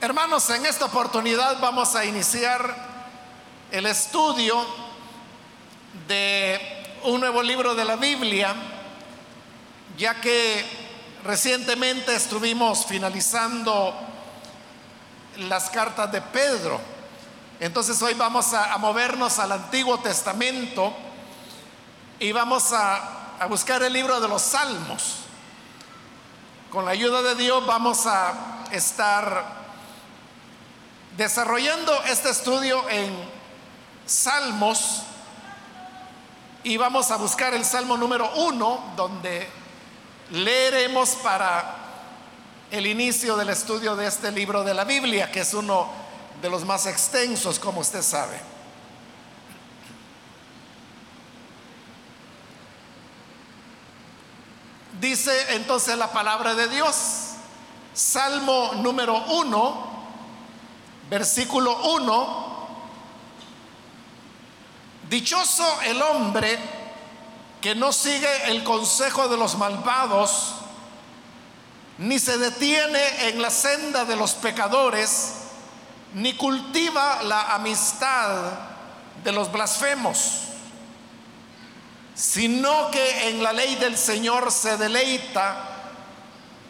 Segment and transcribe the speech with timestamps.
[0.00, 2.72] Hermanos, en esta oportunidad vamos a iniciar
[3.72, 4.64] el estudio
[6.06, 8.54] de un nuevo libro de la Biblia,
[9.96, 10.64] ya que
[11.24, 13.92] recientemente estuvimos finalizando
[15.38, 16.80] las cartas de Pedro.
[17.58, 20.94] Entonces hoy vamos a, movernos al Antiguo Testamento
[22.20, 25.16] y vamos a, buscar el libro de los Salmos.
[26.70, 29.57] Con la ayuda de Dios vamos a estar
[31.18, 33.12] desarrollando este estudio en
[34.06, 35.02] Salmos
[36.62, 39.48] y vamos a buscar el Salmo número uno, donde
[40.30, 41.74] leeremos para
[42.70, 45.88] el inicio del estudio de este libro de la Biblia, que es uno
[46.40, 48.40] de los más extensos, como usted sabe.
[55.00, 56.94] Dice entonces la palabra de Dios,
[57.92, 59.97] Salmo número uno,
[61.10, 62.68] versículo 1,
[65.08, 66.58] dichoso el hombre
[67.60, 70.54] que no sigue el consejo de los malvados,
[71.98, 75.34] ni se detiene en la senda de los pecadores,
[76.14, 78.52] ni cultiva la amistad
[79.24, 80.42] de los blasfemos,
[82.14, 85.64] sino que en la ley del Señor se deleita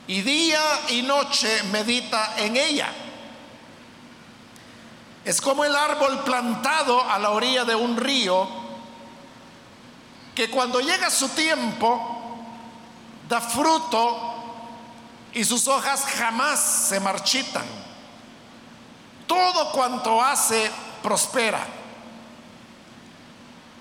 [0.06, 2.92] y día y noche medita en ella.
[5.28, 8.48] Es como el árbol plantado a la orilla de un río
[10.34, 12.38] que cuando llega su tiempo
[13.28, 14.18] da fruto
[15.34, 17.66] y sus hojas jamás se marchitan.
[19.26, 20.70] Todo cuanto hace
[21.02, 21.60] prospera.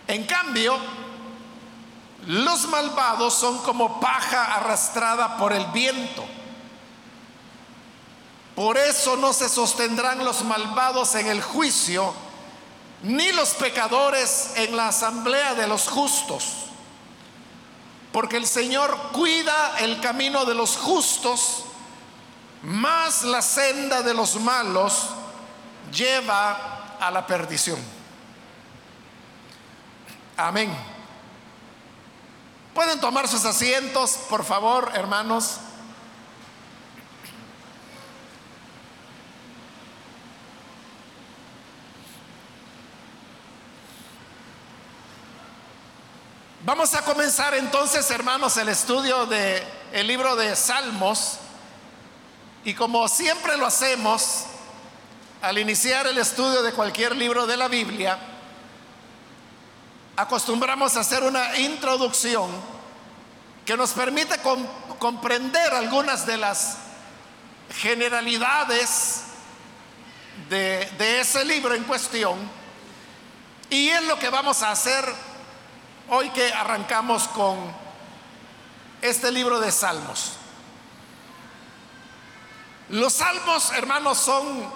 [0.06, 0.78] En cambio,
[2.26, 6.26] los malvados son como paja arrastrada por el viento.
[8.58, 12.12] Por eso no se sostendrán los malvados en el juicio,
[13.04, 16.44] ni los pecadores en la asamblea de los justos.
[18.12, 21.66] Porque el Señor cuida el camino de los justos,
[22.64, 25.04] más la senda de los malos
[25.94, 27.78] lleva a la perdición.
[30.36, 30.76] Amén.
[32.74, 35.60] Pueden tomar sus asientos, por favor, hermanos.
[46.68, 49.64] Vamos a comenzar entonces, hermanos, el estudio del
[49.94, 51.38] el libro de Salmos.
[52.66, 54.44] Y como siempre lo hacemos,
[55.42, 58.20] al iniciar el estudio de cualquier libro de la Biblia,
[60.18, 62.52] acostumbramos a hacer una introducción
[63.66, 64.36] que nos permite
[65.00, 66.80] comprender algunas de las
[67.80, 69.22] generalidades
[70.50, 72.38] de, de ese libro en cuestión.
[73.70, 75.06] Y es lo que vamos a hacer
[76.10, 77.58] hoy que arrancamos con
[79.02, 80.34] este libro de Salmos.
[82.90, 84.72] Los salmos, hermanos, son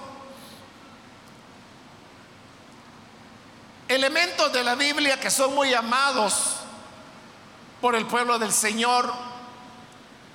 [3.88, 6.58] elementos de la Biblia que son muy amados
[7.80, 9.12] por el pueblo del Señor,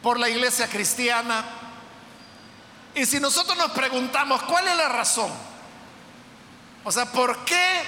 [0.02, 1.44] por la iglesia cristiana.
[2.94, 5.30] Y si nosotros nos preguntamos, ¿cuál es la razón?
[6.84, 7.82] O sea, ¿por qué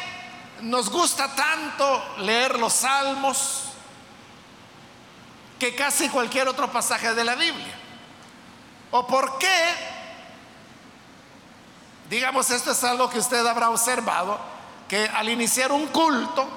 [0.62, 3.64] nos gusta tanto leer los salmos
[5.58, 7.74] que casi cualquier otro pasaje de la Biblia.
[8.90, 9.74] ¿O por qué?
[12.08, 14.38] Digamos, esto es algo que usted habrá observado,
[14.88, 16.48] que al iniciar un culto,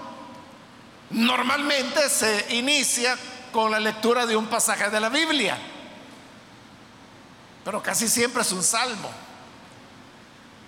[1.09, 3.17] normalmente se inicia
[3.51, 5.57] con la lectura de un pasaje de la Biblia,
[7.65, 9.09] pero casi siempre es un salmo.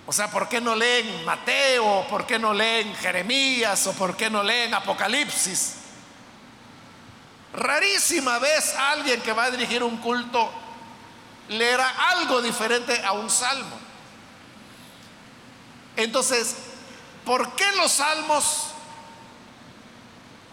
[0.06, 2.06] O sea, ¿por qué no leen Mateo?
[2.08, 3.86] ¿Por qué no leen Jeremías?
[3.86, 5.76] ¿O por qué no leen Apocalipsis?
[7.54, 10.50] Rarísima vez alguien que va a dirigir un culto
[11.48, 13.78] leerá algo diferente a un salmo.
[15.96, 16.56] Entonces,
[17.24, 18.66] ¿por qué los salmos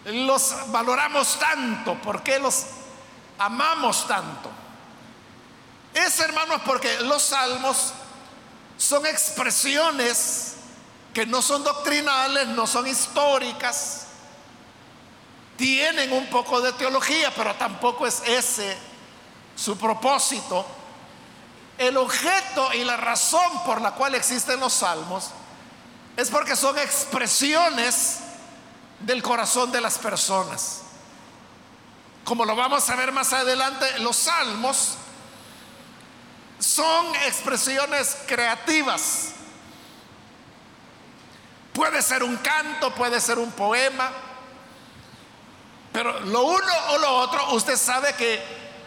[0.06, 1.96] los valoramos tanto?
[1.96, 2.68] ¿Por qué los
[3.40, 4.50] amamos tanto?
[5.94, 7.94] Es, hermanos, porque los salmos
[8.81, 10.54] son expresiones
[11.13, 14.07] que no son doctrinales, no son históricas,
[15.56, 18.75] tienen un poco de teología, pero tampoco es ese
[19.56, 20.66] su propósito.
[21.78, 25.30] El objeto y la razón por la cual existen los salmos
[26.18, 28.18] es porque son expresiones
[29.00, 30.81] del corazón de las personas.
[32.24, 34.98] Como lo vamos a ver más adelante, los salmos
[36.62, 39.31] son expresiones creativas.
[41.74, 44.12] Puede ser un canto, puede ser un poema,
[45.92, 48.42] pero lo uno o lo otro, usted sabe que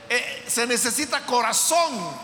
[0.08, 2.16] eh, se necesita corazón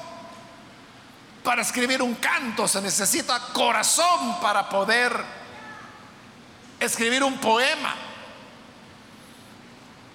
[1.42, 5.12] para escribir un canto, se necesita corazón para poder
[6.78, 7.96] escribir un poema.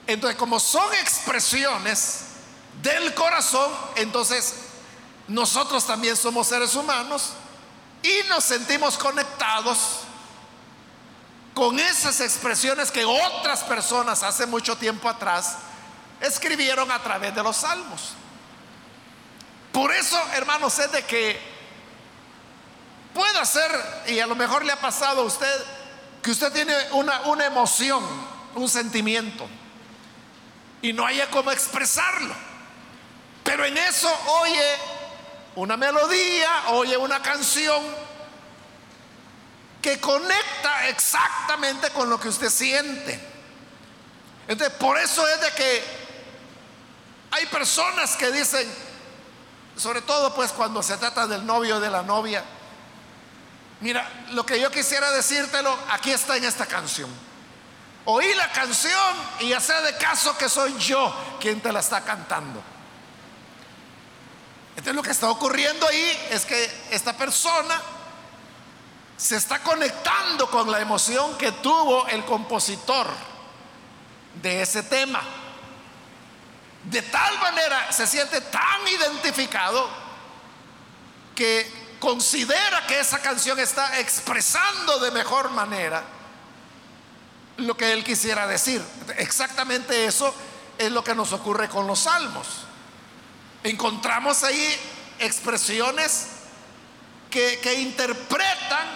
[0.08, 2.26] Entonces, como son expresiones
[2.82, 4.75] del corazón, entonces
[5.28, 7.34] nosotros también somos seres humanos
[8.04, 10.02] y nos sentimos conectados
[11.54, 15.56] con esas expresiones que otras personas hace mucho tiempo atrás
[16.20, 18.14] escribieron a través de los salmos.
[19.72, 21.40] Por eso, hermanos, es de que
[23.14, 23.72] puede ser,
[24.08, 25.66] y a lo mejor le ha pasado a usted,
[26.22, 28.04] que usted tiene una, una emoción,
[28.54, 29.48] un sentimiento,
[30.82, 32.36] y no haya cómo expresarlo.
[33.44, 34.10] Pero en eso
[34.42, 34.76] oye
[35.56, 37.82] una melodía, oye una canción
[39.82, 43.20] que conecta exactamente con lo que usted siente.
[44.48, 45.84] Entonces, por eso es de que
[47.32, 48.68] hay personas que dicen,
[49.76, 52.44] sobre todo pues cuando se trata del novio o de la novia,
[53.82, 57.10] mira, lo que yo quisiera decírtelo, aquí está en esta canción.
[58.06, 62.02] Oí la canción y ya sé de caso que soy yo quien te la está
[62.02, 62.75] cantando.
[64.76, 67.82] Entonces lo que está ocurriendo ahí es que esta persona
[69.18, 73.08] se está conectando con la emoción que tuvo el compositor
[74.42, 75.22] de ese tema.
[76.84, 79.90] De tal manera se siente tan identificado
[81.34, 86.04] que considera que esa canción está expresando de mejor manera
[87.58, 88.84] lo que él quisiera decir.
[89.18, 90.34] Exactamente eso
[90.78, 92.65] es lo que nos ocurre con los salmos.
[93.66, 94.78] Encontramos ahí
[95.18, 96.28] expresiones
[97.32, 98.88] que, que interpretan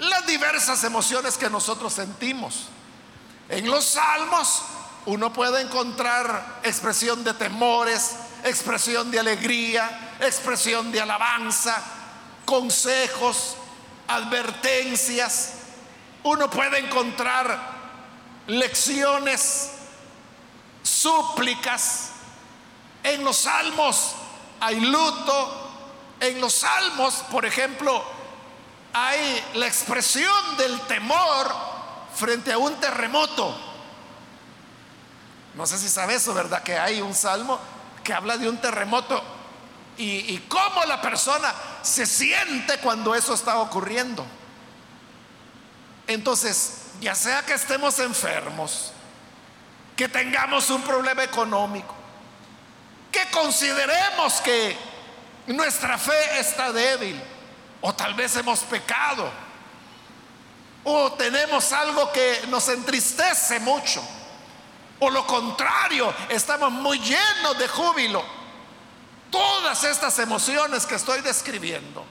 [0.00, 2.66] las diversas emociones que nosotros sentimos.
[3.48, 4.64] En los salmos
[5.06, 11.82] uno puede encontrar expresión de temores, expresión de alegría, expresión de alabanza,
[12.44, 13.56] consejos,
[14.08, 15.54] advertencias.
[16.22, 17.58] Uno puede encontrar
[18.46, 19.70] lecciones,
[20.82, 22.09] súplicas.
[23.02, 24.14] En los salmos
[24.60, 25.56] hay luto.
[26.20, 28.04] En los salmos, por ejemplo,
[28.92, 31.50] hay la expresión del temor
[32.14, 33.56] frente a un terremoto.
[35.54, 36.62] No sé si sabe eso, ¿verdad?
[36.62, 37.58] Que hay un salmo
[38.04, 39.22] que habla de un terremoto
[39.96, 44.26] y, y cómo la persona se siente cuando eso está ocurriendo.
[46.06, 48.92] Entonces, ya sea que estemos enfermos,
[49.96, 51.94] que tengamos un problema económico,
[53.10, 54.76] que consideremos que
[55.48, 57.20] nuestra fe está débil,
[57.80, 59.30] o tal vez hemos pecado,
[60.84, 64.02] o tenemos algo que nos entristece mucho
[65.00, 68.22] o lo contrario, estamos muy llenos de júbilo.
[69.30, 72.04] Todas estas emociones que estoy describiendo,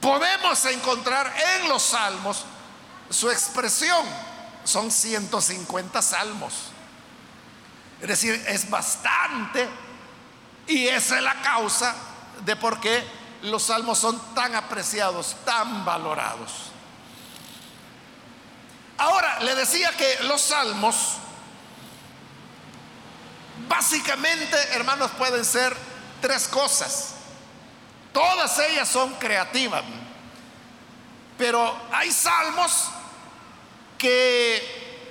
[0.00, 2.44] podemos encontrar en los salmos
[3.10, 4.06] su expresión.
[4.62, 6.54] Son 150 salmos.
[8.04, 9.66] Es decir, es bastante
[10.66, 11.94] y esa es la causa
[12.44, 13.02] de por qué
[13.42, 16.70] los salmos son tan apreciados, tan valorados.
[18.98, 21.16] Ahora, le decía que los salmos
[23.68, 25.74] Básicamente, hermanos, pueden ser
[26.20, 27.14] tres cosas.
[28.12, 29.82] Todas ellas son creativas.
[31.38, 32.88] Pero hay salmos
[33.96, 35.06] que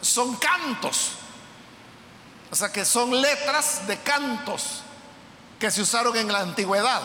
[0.00, 1.12] son cantos.
[2.50, 4.82] O sea, que son letras de cantos
[5.58, 7.02] que se usaron en la antigüedad.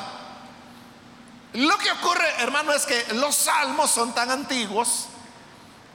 [1.54, 5.08] Lo que ocurre, hermano, es que los salmos son tan antiguos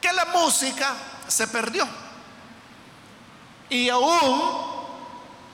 [0.01, 0.95] que la música
[1.29, 1.87] se perdió.
[3.71, 4.77] Y aún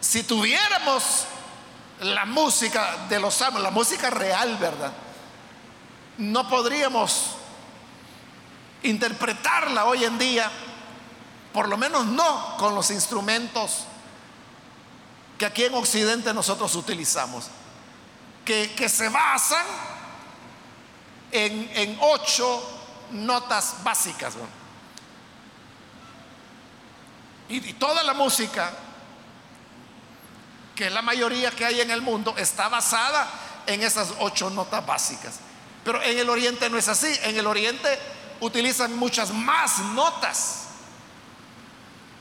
[0.00, 1.24] si tuviéramos
[2.00, 4.92] la música de los salmos, la música real, ¿verdad?
[6.18, 7.28] No podríamos
[8.82, 10.50] interpretarla hoy en día,
[11.52, 13.84] por lo menos no con los instrumentos
[15.38, 17.46] que aquí en Occidente nosotros utilizamos,
[18.44, 19.64] que, se basan
[21.30, 22.62] en, en ocho
[23.12, 24.34] notas básicas.
[27.48, 28.72] y toda la música
[30.74, 33.28] que la mayoría que hay en el mundo está basada
[33.66, 35.40] en esas ocho notas básicas.
[35.84, 37.12] Pero en el oriente no es así.
[37.24, 37.98] En el oriente
[38.40, 40.68] utilizan muchas más notas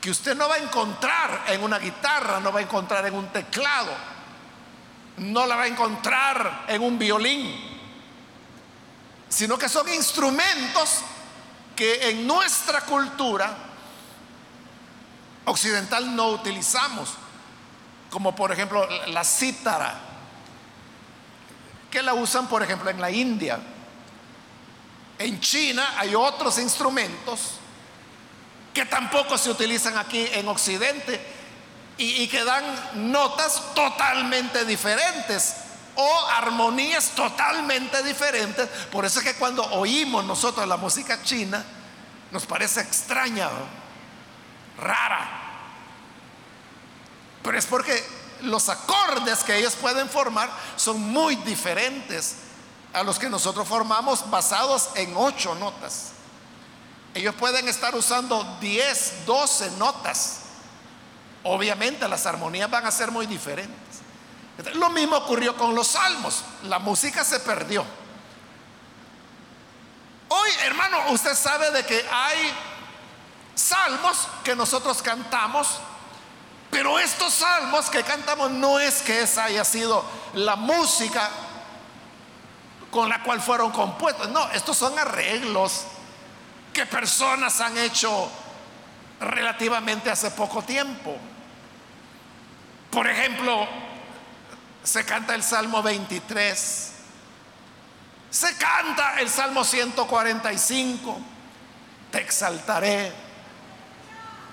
[0.02, 3.28] que usted no va a encontrar en una guitarra, no va a encontrar en un
[3.28, 3.92] teclado.
[5.18, 7.54] no la va a encontrar en un violín,
[9.28, 11.02] sino que son instrumentos
[11.76, 13.54] que en nuestra cultura
[15.44, 17.10] occidental no utilizamos,
[18.10, 20.00] como por ejemplo la cítara,
[21.90, 23.60] que la usan por ejemplo en la India.
[25.18, 27.60] En China hay otros instrumentos
[28.72, 31.20] que tampoco se utilizan aquí en Occidente
[31.98, 32.64] y, que dan
[33.12, 35.56] notas totalmente diferentes
[35.94, 38.66] o armonías totalmente diferentes.
[38.90, 41.62] Por eso es que cuando oímos nosotros la música china,
[42.30, 43.48] nos parece extraña,
[44.78, 45.42] rara.
[47.42, 48.02] Pero es porque
[48.40, 52.36] los acordes que ellos pueden formar son muy diferentes
[52.92, 56.12] a los que nosotros formamos basados en ocho notas.
[57.14, 60.40] Ellos pueden estar usando 10, 12 notas.
[61.44, 64.00] Obviamente las armonías van a ser muy diferentes.
[64.74, 66.44] Lo mismo ocurrió con los salmos.
[66.64, 67.84] La música se perdió.
[70.28, 72.38] Hoy, hermano, usted sabe de que hay
[73.54, 75.68] salmos que nosotros cantamos,
[76.70, 80.02] pero estos salmos que cantamos no es que esa haya sido
[80.32, 81.28] la música
[82.90, 84.30] con la cual fueron compuestos.
[84.30, 85.84] No, estos son arreglos
[86.72, 88.30] que personas han hecho
[89.20, 91.16] relativamente hace poco tiempo.
[92.90, 93.66] Por ejemplo,
[94.82, 96.92] se canta el Salmo 23,
[98.30, 101.18] se canta el Salmo 145,
[102.10, 103.12] te exaltaré,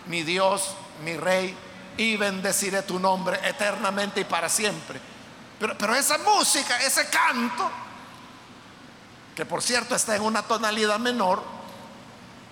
[0.06, 1.56] mi Dios, mi Rey,
[1.98, 5.00] y bendeciré tu nombre eternamente y para siempre.
[5.60, 7.70] Pero, pero esa música, ese canto,
[9.36, 11.59] que por cierto está en una tonalidad menor,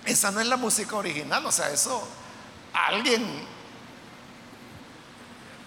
[0.08, 2.06] esa no es la música original, o sea, eso
[2.72, 3.46] alguien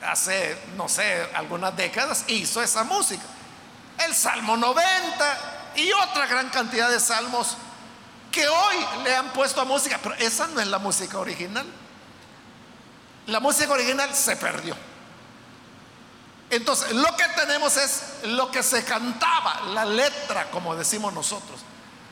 [0.03, 3.23] hace, no sé, algunas décadas hizo esa música.
[4.03, 7.55] El Salmo 90 y otra gran cantidad de salmos
[8.31, 11.65] que hoy le han puesto a música, pero esa no es la música original.
[13.27, 14.75] La música original se perdió.
[16.49, 21.61] Entonces, lo que tenemos es lo que se cantaba, la letra, como decimos nosotros,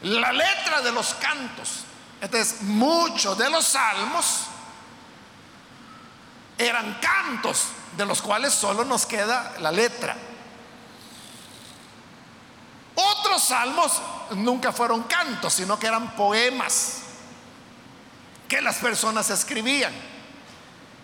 [0.02, 1.86] la letra de los cantos.
[2.22, 4.42] Entonces, muchos de los salmos
[6.58, 10.16] eran cantos, de los cuales solo nos queda la letra.
[12.96, 16.98] Otros salmos nunca fueron cantos, sino que eran poemas
[18.48, 19.94] que las personas escribían.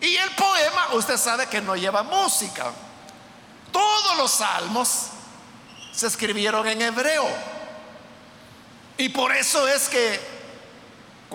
[0.02, 2.72] Y el poema, usted sabe que no lleva música.
[3.72, 5.08] Todos los salmos
[5.94, 7.26] se escribieron en hebreo.
[8.98, 10.35] Y por eso es que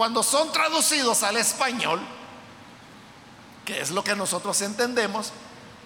[0.00, 2.00] cuando son traducidos al español,
[3.66, 5.30] que es lo que nosotros entendemos,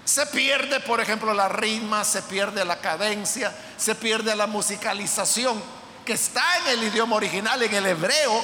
[0.04, 5.60] se pierde, por ejemplo, la rima, se pierde la cadencia, se pierde la musicalización
[6.06, 8.40] que está en el idioma original, en el hebreo,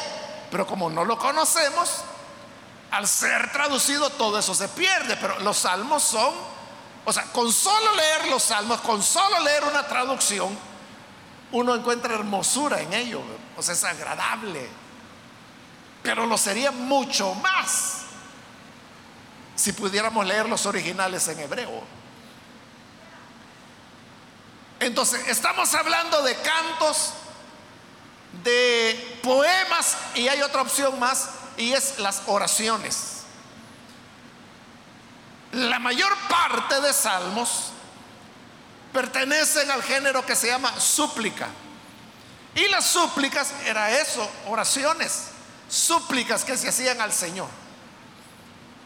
[0.50, 2.02] pero como no lo conocemos,
[2.90, 6.34] al ser traducido todo eso se pierde, pero los salmos son,
[7.04, 10.48] o sea, con solo leer los salmos, con solo leer una traducción,
[11.52, 13.22] uno encuentra hermosura en ello,
[13.56, 14.79] o sea, es agradable
[16.02, 18.00] pero lo sería mucho más
[19.54, 21.83] si pudiéramos leer los originales en hebreo.
[24.78, 27.12] Entonces, estamos hablando de cantos,
[28.42, 31.28] de poemas y hay otra opción más
[31.59, 33.25] y es las oraciones.
[35.52, 37.73] La mayor parte de salmos
[38.95, 41.49] pertenecen al género que se llama súplica.
[42.54, 45.29] Y las súplicas era eso, oraciones
[45.70, 47.48] súplicas que se hacían al Señor.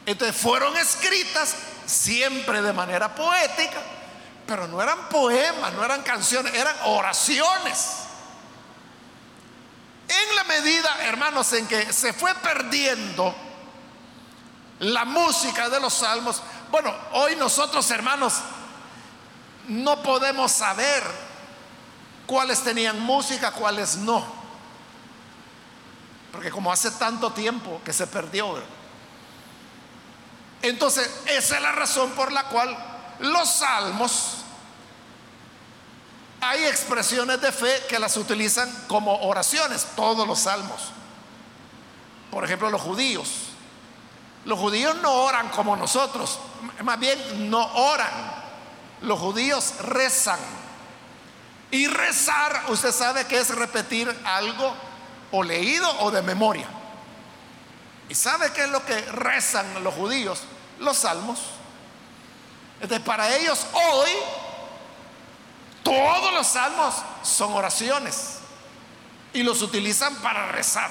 [0.06, 3.80] Entonces fueron escritas siempre de manera poética,
[4.46, 7.88] pero no eran poemas, no eran canciones, eran oraciones.
[10.06, 13.34] En la medida, hermanos, en que se fue perdiendo
[14.80, 18.34] la música de los salmos, bueno, hoy nosotros, hermanos,
[19.68, 21.02] no podemos saber
[22.26, 24.43] cuáles tenían música, cuáles no.
[26.34, 28.60] Porque como hace tanto tiempo que se perdió.
[30.62, 32.76] Entonces, esa es la razón por la cual
[33.20, 34.38] los salmos,
[36.40, 40.90] hay expresiones de fe que las utilizan como oraciones, todos los salmos.
[42.32, 43.28] Por ejemplo, los judíos.
[44.44, 46.40] Los judíos no oran como nosotros,
[46.82, 48.10] más bien no oran.
[49.02, 50.40] Los judíos rezan.
[51.70, 54.74] Y rezar, usted sabe que es repetir algo
[55.36, 56.68] o leído o de memoria.
[58.08, 60.42] ¿Y sabe qué es lo que rezan los judíos?
[60.78, 61.40] Los salmos.
[62.80, 64.10] Entonces, para ellos hoy
[66.34, 68.38] los salmos son oraciones
[69.32, 70.90] y los utilizan para rezar.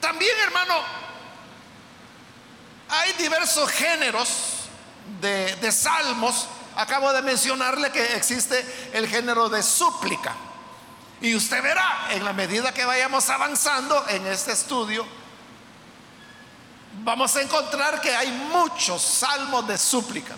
[0.00, 0.74] También, hermano,
[2.88, 4.28] hay diversos géneros
[5.20, 6.46] de salmos.
[6.76, 10.36] Acabo de mencionarle que existe el género de súplica.
[11.24, 15.06] Y usted verá, en la medida que vayamos avanzando en este estudio,
[17.02, 20.34] vamos a encontrar que hay muchos salmos de súplica.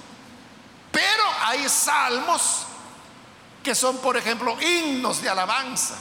[0.92, 2.66] Pero hay salmos
[3.64, 5.96] que son, por ejemplo, himnos de alabanza.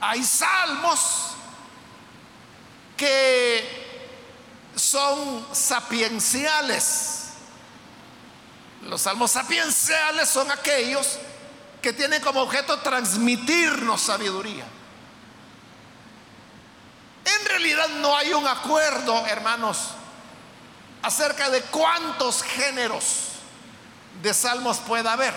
[0.00, 1.32] Hay salmos
[2.96, 4.08] que
[4.74, 7.32] son sapienciales.
[8.84, 11.18] Los salmos sapienciales son aquellos
[11.82, 14.64] que tienen como objeto transmitirnos sabiduría.
[17.24, 19.78] En realidad no hay un acuerdo, hermanos,
[21.02, 23.04] acerca de cuántos géneros
[24.22, 25.34] de salmos pueda haber.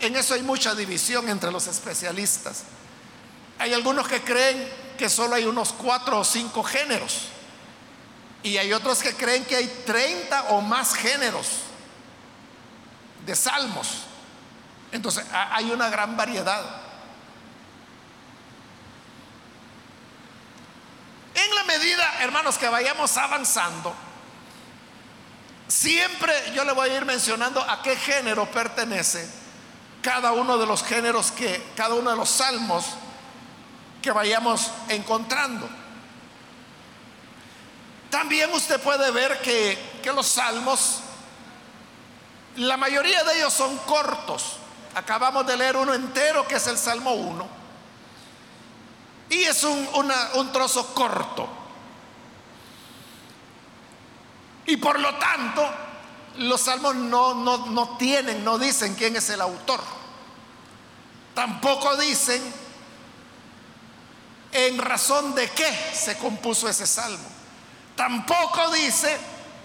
[0.00, 2.64] En eso hay mucha división entre los especialistas.
[3.58, 7.28] Hay algunos que creen que solo hay unos cuatro o cinco géneros.
[8.42, 11.48] Y hay otros que creen que hay 30 o más géneros
[13.26, 14.07] de salmos.
[14.92, 16.64] Entonces hay una gran variedad.
[21.34, 23.94] En la medida, hermanos, que vayamos avanzando,
[25.68, 29.28] siempre yo le voy a ir mencionando a qué género pertenece
[30.02, 32.86] cada uno de los géneros que, cada uno de los salmos
[34.00, 35.68] que vayamos encontrando.
[38.10, 41.00] También usted puede ver que, que los salmos,
[42.56, 44.56] la mayoría de ellos son cortos.
[44.98, 47.46] Acabamos de leer uno entero que es el Salmo 1.
[49.30, 49.88] Y es un,
[50.34, 51.48] un trozo corto.
[54.66, 55.70] Y por lo tanto,
[56.38, 59.80] los salmos no, no, no tienen, no dicen quién es el autor.
[61.32, 62.42] Tampoco dicen
[64.50, 67.28] en razón de qué se compuso ese salmo.
[67.94, 69.16] Tampoco dice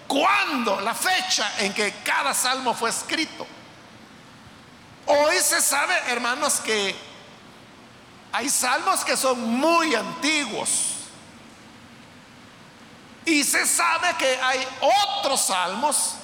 [0.06, 3.44] cuándo, la fecha en que cada salmo fue escrito.
[5.06, 6.94] Hoy se sabe, hermanos, que
[8.32, 10.94] hay salmos que son muy antiguos.
[13.26, 14.66] Y se sabe que hay
[15.18, 16.14] otros salmos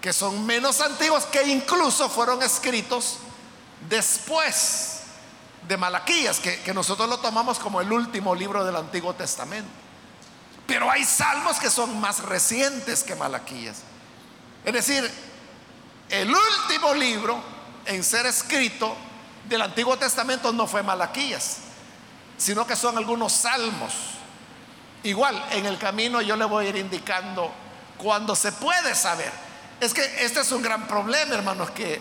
[0.00, 3.18] que son menos antiguos que incluso fueron escritos
[3.88, 5.00] después
[5.66, 9.68] de Malaquías, que, que nosotros lo tomamos como el último libro del Antiguo Testamento.
[10.66, 13.78] Pero hay salmos que son más recientes que Malaquías.
[14.64, 15.08] Es decir,
[16.08, 17.55] el último libro
[17.86, 18.96] en ser escrito
[19.48, 21.58] del Antiguo Testamento no fue Malaquías,
[22.36, 23.92] sino que son algunos salmos.
[25.02, 27.52] Igual, en el camino yo le voy a ir indicando
[27.96, 29.32] cuando se puede saber.
[29.80, 32.00] Es que este es un gran problema, hermanos, que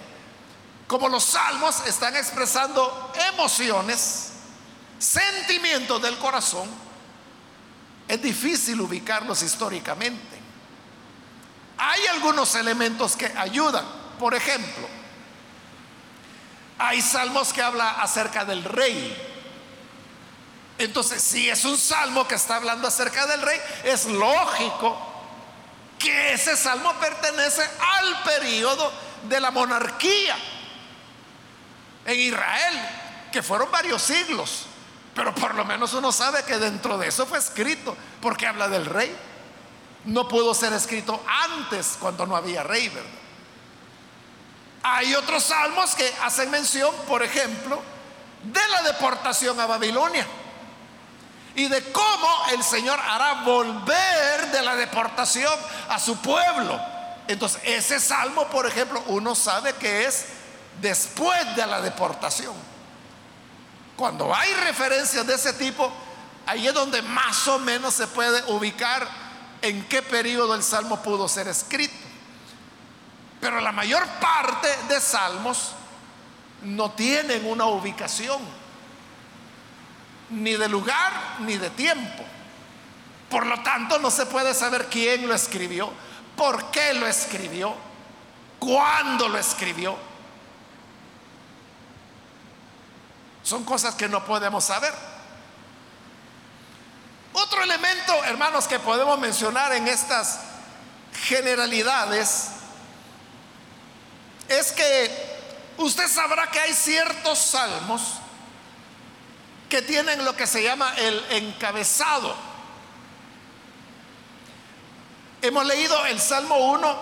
[0.87, 4.31] como los salmos están expresando emociones,
[4.97, 6.69] sentimientos del corazón,
[8.07, 10.39] es difícil ubicarlos históricamente.
[11.77, 13.85] Hay algunos elementos que ayudan.
[14.19, 14.87] Por ejemplo,
[16.77, 19.15] hay salmos que habla acerca del rey.
[20.77, 24.97] Entonces, si es un salmo que está hablando acerca del rey, es lógico
[25.97, 28.91] que ese salmo pertenece al periodo
[29.23, 30.35] de la monarquía
[32.05, 32.89] en Israel,
[33.31, 34.65] que fueron varios siglos,
[35.15, 38.85] pero por lo menos uno sabe que dentro de eso fue escrito, porque habla del
[38.85, 39.15] rey.
[40.03, 43.24] No pudo ser escrito antes cuando no había rey, ¿verdad?
[44.87, 47.81] Hay otros salmos que hacen mención, por ejemplo,
[48.43, 50.27] de la deportación a Babilonia
[51.55, 55.51] y de cómo el Señor hará volver de la deportación
[55.89, 56.79] a su pueblo.
[57.27, 60.27] Entonces, ese salmo, por ejemplo, uno sabe que es
[60.79, 62.53] después de la deportación.
[63.95, 65.91] Cuando hay referencias de ese tipo,
[66.45, 69.07] ahí es donde más o menos se puede ubicar
[69.63, 72.04] en qué periodo el salmo pudo ser escrito.
[73.45, 75.73] Pero la mayor parte de salmos
[76.63, 78.41] no tienen una ubicación,
[80.31, 82.23] ni de lugar ni de tiempo.
[83.29, 85.91] Por lo tanto, no se puede saber quién lo escribió,
[86.35, 87.75] por qué lo escribió,
[88.57, 89.95] cuándo lo escribió.
[93.43, 94.91] Son cosas que no podemos saber.
[97.31, 100.39] Otro elemento, hermanos, que podemos mencionar en estas
[101.27, 102.54] generalidades
[104.49, 105.35] es que
[105.77, 108.01] usted sabrá que hay ciertos salmos
[109.69, 112.35] que tienen lo que se llama el encabezado.
[115.41, 116.97] Hemos leído el Salmo 1,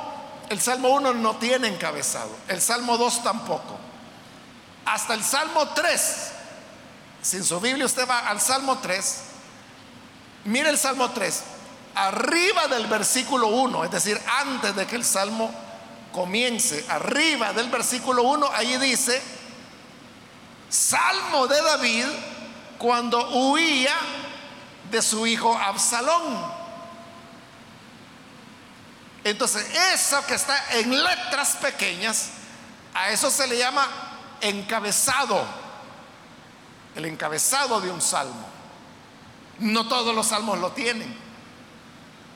[0.49, 3.79] el Salmo 1 no tiene encabezado, el Salmo 2 tampoco.
[4.86, 6.32] Hasta el Salmo 3,
[7.21, 9.21] sin su Biblia usted va al Salmo 3,
[10.45, 11.43] mire el Salmo 3,
[11.95, 15.53] arriba del versículo 1, es decir, antes de que el Salmo
[16.13, 19.21] comience, arriba del versículo 1, ahí dice,
[20.69, 22.06] Salmo de David
[22.78, 23.95] cuando huía
[24.89, 26.63] de su hijo Absalón.
[29.26, 32.30] Entonces, eso que está en letras pequeñas,
[32.93, 33.88] a eso se le llama
[34.41, 35.43] encabezado,
[36.95, 38.45] el encabezado de un salmo.
[39.60, 41.15] No todos los salmos lo tienen.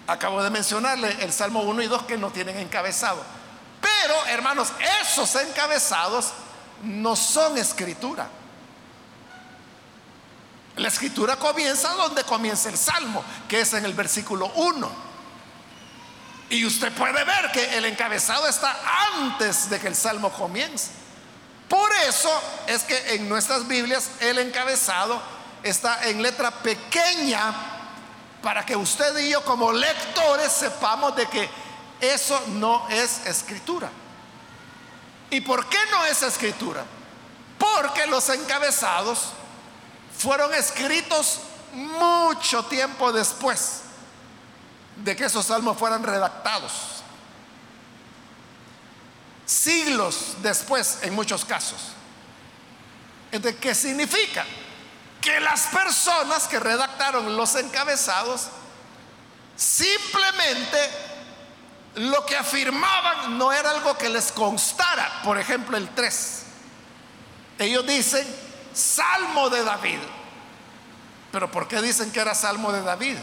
[0.08, 3.22] Acabo de mencionarle el Salmo 1 y 2 que no tienen encabezado.
[4.08, 4.70] Pero, hermanos,
[5.02, 6.28] esos encabezados
[6.84, 8.30] no son escritura.
[10.78, 14.90] La escritura comienza donde comienza el Salmo, que es en el versículo 1.
[16.52, 18.78] Y usted puede ver que el encabezado está
[19.18, 20.92] antes de que el salmo comience.
[21.68, 22.32] Por eso
[22.68, 25.22] es que en nuestras Biblias el encabezado
[25.64, 27.54] está en letra pequeña
[28.42, 31.67] para que usted y yo como lectores sepamos de que
[32.02, 33.90] eso no es escritura.
[35.30, 36.86] ¿Y por qué no es escritura?
[37.58, 39.32] Porque los encabezados
[40.18, 41.40] fueron escritos
[41.74, 43.82] mucho tiempo después
[45.04, 46.72] de que esos salmos fueran redactados.
[49.46, 51.80] Siglos después, en muchos casos.
[53.32, 54.46] Entonces, ¿qué significa?
[55.22, 58.48] Que las personas que redactaron los encabezados
[59.56, 61.17] simplemente
[61.98, 65.22] lo que afirmaban no era algo que les constara.
[65.24, 66.44] Por ejemplo, el 3.
[67.60, 68.26] Ellos dicen
[68.74, 70.00] Salmo de David.
[71.32, 73.18] Pero ¿por qué dicen que era Salmo de David?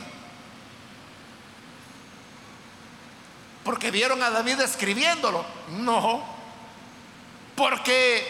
[3.65, 5.45] porque vieron a David escribiéndolo.
[5.71, 6.23] No,
[7.57, 8.27] porque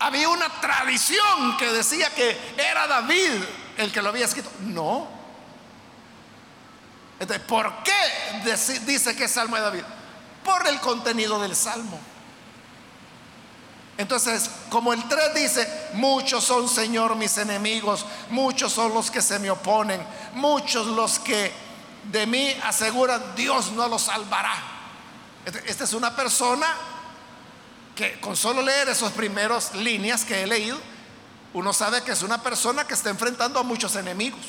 [0.00, 3.42] había una tradición que decía que era David
[3.76, 4.50] el que lo había escrito.
[4.60, 5.17] No.
[7.20, 7.92] Entonces, ¿por qué
[8.86, 9.82] dice que es Salmo de David?
[10.44, 11.98] Por el contenido del Salmo.
[13.96, 19.40] Entonces, como el 3 dice, muchos son, Señor, mis enemigos, muchos son los que se
[19.40, 20.00] me oponen,
[20.34, 21.52] muchos los que
[22.04, 24.54] de mí aseguran, Dios no lo salvará.
[25.66, 26.66] Esta es una persona
[27.96, 30.78] que con solo leer esas primeras líneas que he leído,
[31.54, 34.40] uno sabe que es una persona que está enfrentando a muchos enemigos.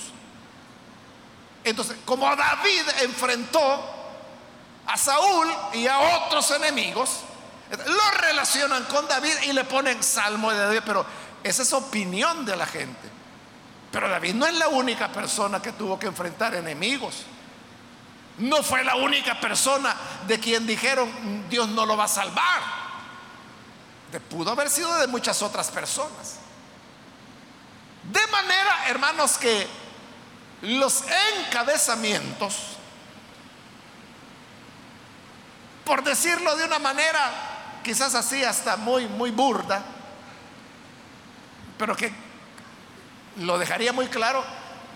[1.63, 3.95] Entonces, como David enfrentó
[4.87, 7.21] a Saúl y a otros enemigos,
[7.69, 11.05] lo relacionan con David y le ponen salmo de David, pero
[11.43, 13.09] esa es opinión de la gente.
[13.91, 17.23] Pero David no es la única persona que tuvo que enfrentar enemigos.
[18.39, 19.95] No fue la única persona
[20.25, 22.61] de quien dijeron, Dios no lo va a salvar.
[24.29, 26.37] pudo haber sido de muchas otras personas.
[28.03, 29.67] De manera, hermanos, que
[30.61, 31.03] los
[31.45, 32.55] encabezamientos,
[35.85, 39.83] por decirlo de una manera quizás así hasta muy, muy burda,
[41.77, 42.13] pero que
[43.37, 44.43] lo dejaría muy claro,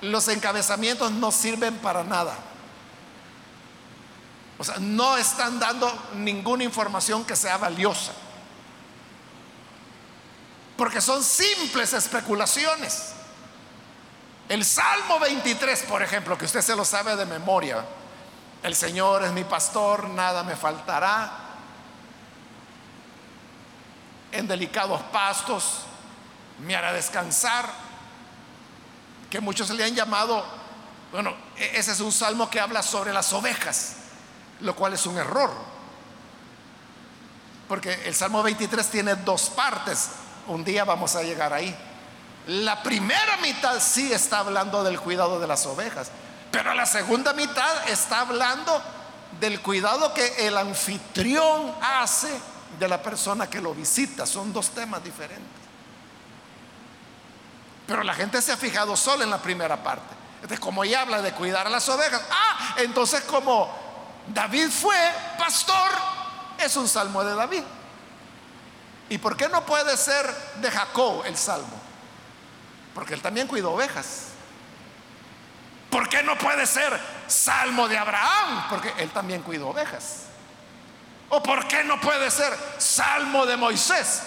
[0.02, 2.38] los encabezamientos no sirven para nada.
[4.58, 8.12] O sea, no están dando ninguna información que sea valiosa.
[10.78, 13.12] Porque son simples especulaciones.
[14.49, 17.84] El Salmo 23, por ejemplo, que usted se lo sabe de memoria.
[18.62, 21.32] El Señor es mi pastor, nada me faltará.
[24.32, 25.79] En delicados pastos
[26.60, 27.69] me hará descansar.
[29.29, 30.45] Que muchos le han llamado,
[31.12, 33.97] bueno, e-, ese es un salmo que habla sobre las ovejas
[34.63, 35.51] lo cual es un error.
[37.67, 40.10] Porque el Salmo 23 tiene dos partes.
[40.47, 41.75] Un día vamos a llegar ahí.
[42.47, 46.12] La primera mitad sí está hablando del cuidado de las ovejas,
[46.51, 48.82] pero la segunda mitad está hablando
[49.39, 52.29] del cuidado que el anfitrión hace
[52.79, 54.25] de la persona que lo visita.
[54.25, 55.63] Son dos temas diferentes.
[57.88, 60.13] Pero la gente se ha fijado solo en la primera parte.
[60.36, 63.73] Entonces, como ella habla de cuidar a las ovejas, ah, entonces como
[64.27, 64.97] David fue
[65.38, 65.91] pastor,
[66.58, 67.63] es un salmo de David.
[69.10, 70.25] ¿Y por qué no puede ser
[70.56, 71.82] de Jacob el salmo?
[72.93, 74.27] Porque él también cuidó ovejas.
[75.89, 78.67] ¿Por qué no puede ser salmo de Abraham?
[78.69, 80.23] Porque él también cuidó ovejas.
[81.29, 84.23] ¿O por qué no puede ser salmo de Moisés?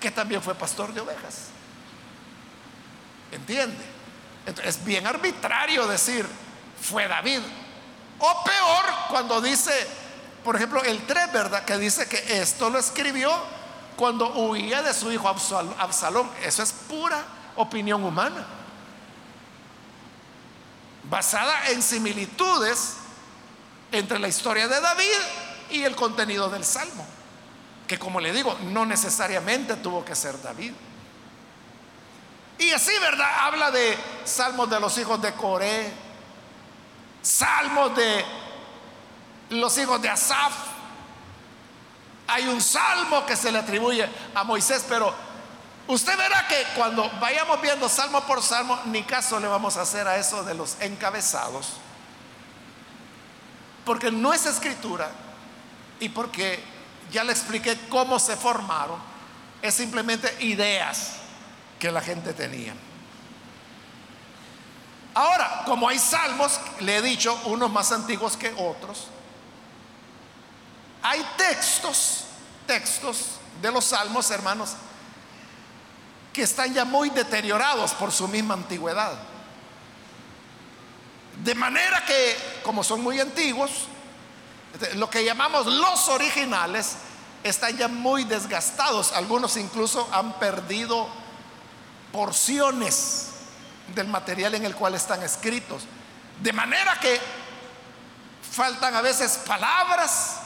[0.00, 1.48] Que también fue pastor de ovejas.
[3.32, 3.84] ¿Entiende?
[4.46, 6.26] Entonces, es bien arbitrario decir,
[6.80, 7.40] fue David.
[8.18, 9.72] O peor, cuando dice
[10.44, 11.64] por ejemplo, el 3, ¿verdad?
[11.64, 13.32] Que dice que esto lo escribió
[13.96, 16.30] cuando huía de su hijo Absalón.
[16.44, 17.24] Eso es pura
[17.56, 18.44] opinión humana,
[21.04, 22.96] basada en similitudes
[23.92, 25.20] entre la historia de David
[25.70, 27.06] y el contenido del Salmo,
[27.86, 30.72] que como le digo, no necesariamente tuvo que ser David.
[32.58, 33.28] Y así, ¿verdad?
[33.40, 35.92] Habla de salmos de los hijos de Coré,
[37.22, 38.24] salmos de
[39.50, 40.52] los hijos de Asaf.
[42.26, 45.14] Hay un salmo que se le atribuye a Moisés, pero
[45.86, 50.06] usted verá que cuando vayamos viendo salmo por salmo, ni caso le vamos a hacer
[50.08, 51.74] a eso de los encabezados,
[53.84, 55.10] porque no es escritura
[56.00, 56.62] y porque
[57.10, 58.98] ya le expliqué cómo se formaron,
[59.62, 61.12] es simplemente ideas
[61.78, 62.74] que la gente tenía.
[65.14, 69.06] Ahora, como hay salmos, le he dicho, unos más antiguos que otros,
[71.02, 72.24] hay textos,
[72.66, 74.70] textos de los salmos, hermanos,
[76.34, 79.16] que están ya muy deteriorados por su misma antigüedad.
[81.42, 83.70] De manera que, como son muy antiguos,
[84.96, 86.96] lo que llamamos los originales
[87.44, 89.12] están ya muy desgastados.
[89.12, 91.06] Algunos incluso han perdido
[92.12, 93.28] porciones
[93.94, 95.84] del material en el cual están escritos.
[96.42, 97.20] De manera que
[98.50, 100.38] faltan a veces palabras,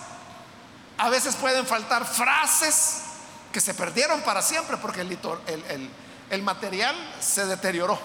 [0.98, 3.05] a veces pueden faltar frases
[3.52, 7.98] que se perdieron para siempre porque el, material se deterioró.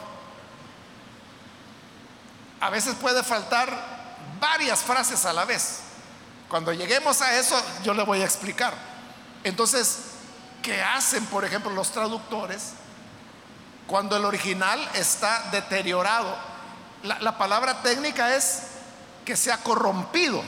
[2.60, 3.70] A veces puede faltar
[4.40, 5.80] varias frases a la vez.
[6.48, 8.74] Cuando lleguemos a eso, yo le voy a explicar.
[9.44, 10.00] Entonces,
[10.62, 12.74] ¿qué hacen, por ejemplo, los traductores?
[13.86, 16.36] cuando el original está deteriorado.
[17.04, 18.64] La, palabra técnica es
[19.26, 20.42] que se ha corrompido.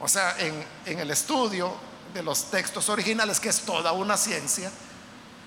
[0.00, 1.72] O sea, en el estudio
[2.12, 4.70] de los textos originales, que es toda una ciencia,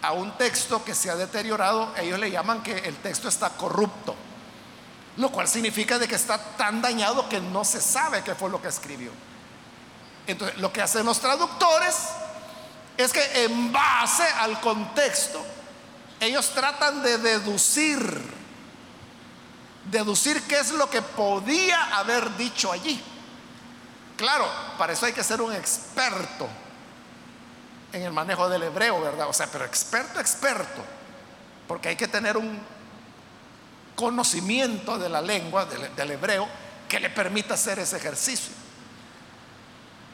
[0.02, 4.16] a un texto que se ha deteriorado, ellos le llaman que el texto está corrupto,
[5.18, 8.62] lo cual significa de que está tan dañado que no se sabe qué fue lo
[8.62, 9.12] que escribió.
[10.28, 11.96] Entonces, lo que hacen los traductores
[12.98, 15.44] es que en base al contexto
[16.20, 18.22] ellos tratan de deducir,
[19.90, 23.02] deducir qué es lo que podía haber dicho allí.
[24.24, 26.48] Claro, para eso hay que ser un experto
[27.92, 29.28] en el manejo del hebreo, ¿verdad?
[29.28, 30.82] O sea, pero experto, experto,
[31.68, 32.58] porque hay que tener un
[33.98, 36.48] conocimiento de la lengua, del, del hebreo,
[36.88, 38.54] que le permita hacer ese ejercicio.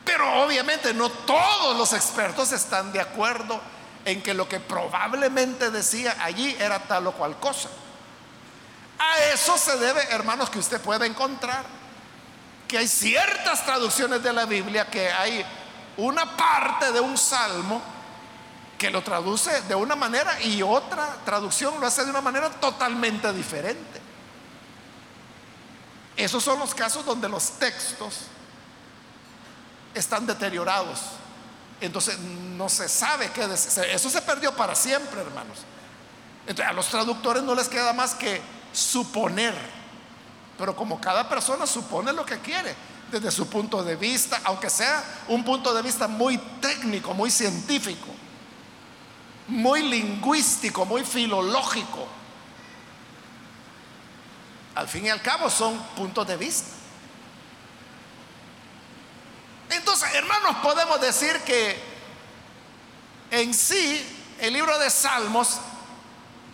[0.03, 3.61] Pero obviamente no todos los expertos están de acuerdo
[4.05, 7.69] en que lo que probablemente decía allí era tal o cual cosa.
[8.97, 11.77] A eso se debe, hermanos, que usted puede encontrar
[12.69, 15.45] que hay ciertas traducciones de la Biblia que hay
[15.97, 17.81] una parte de un salmo
[18.77, 23.33] que lo traduce de una manera y otra traducción lo hace de una manera totalmente
[23.33, 23.99] diferente.
[26.15, 28.27] Esos son los casos donde los textos
[29.93, 30.99] están deteriorados
[31.81, 33.83] entonces no se sabe qué decir.
[33.85, 35.59] Eso se perdió para siempre, hermanos.
[36.41, 38.41] Entonces a los traductores no les queda más que
[38.73, 39.78] suponer.
[40.59, 42.75] Pero como cada persona supone lo que quiere,
[43.09, 48.07] desde su punto de vista, aunque sea un punto de vista muy técnico, muy científico,
[49.47, 52.05] muy lingüístico, muy filológico.
[54.75, 56.67] Al fin y al cabo son puntos de vista.
[59.69, 61.81] Entonces, hermanos, podemos decir que
[63.31, 64.05] en sí
[64.39, 65.57] el libro de Salmos,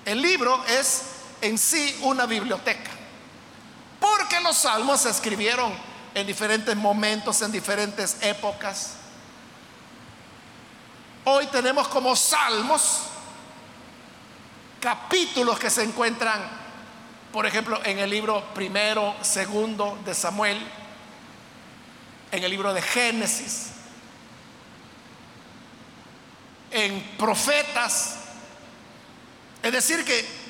[0.05, 1.01] el libro es
[1.41, 2.91] en sí una biblioteca.
[4.05, 5.73] Porque los salmos se escribieron
[6.13, 8.97] en diferentes momentos, en diferentes épocas.
[11.23, 12.99] Hoy tenemos como salmos
[14.79, 16.39] capítulos que se encuentran,
[17.33, 20.61] por ejemplo, en el libro primero, segundo de Samuel,
[22.31, 23.71] en el libro de Génesis,
[26.69, 28.17] en profetas.
[29.63, 30.44] Es decir, que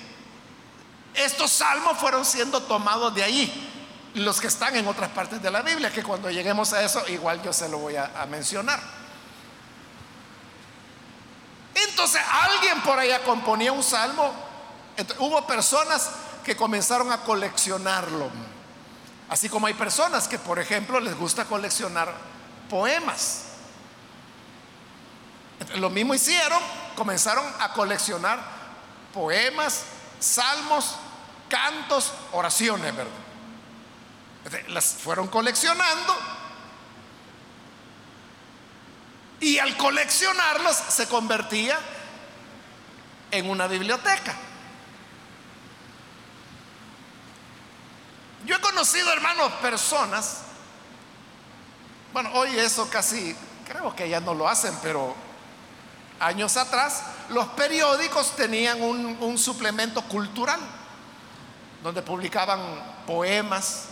[1.17, 3.71] estos salmos fueron siendo tomados de ahí,
[4.15, 7.41] los que están en otras partes de la Biblia, que cuando lleguemos a eso igual
[7.41, 8.79] yo se lo voy a, mencionar.
[11.73, 14.33] Entonces alguien por allá componía un salmo,
[15.19, 16.09] hubo personas
[16.43, 18.29] que comenzaron a coleccionarlo.
[19.27, 22.13] Así como hay personas que, por ejemplo, les gusta coleccionar
[22.69, 23.45] poemas.
[25.75, 26.61] Lo mismo hicieron,
[26.95, 28.39] comenzaron a coleccionar
[29.13, 29.83] poemas,
[30.19, 30.95] salmos,
[31.49, 33.11] cantos, oraciones, ¿verdad?
[34.69, 36.15] Las fueron coleccionando
[39.39, 41.77] Y al coleccionarlos se convertía
[43.31, 44.33] en una biblioteca.
[48.45, 50.41] Yo he conocido, hermanos, personas,
[52.13, 53.35] bueno, hoy eso casi,
[53.67, 55.15] creo que ya no lo hacen, pero
[56.19, 60.59] años atrás los periódicos tenían un suplemento cultural,
[61.85, 62.59] donde publicaban
[63.05, 63.89] poemas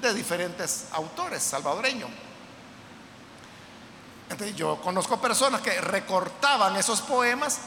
[0.00, 2.08] de diferentes autores salvadoreños.
[4.30, 7.58] Entonces yo conozco personas que recortaban esos poemas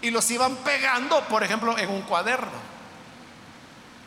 [0.00, 2.58] y los iban pegando, por ejemplo, en un cuaderno.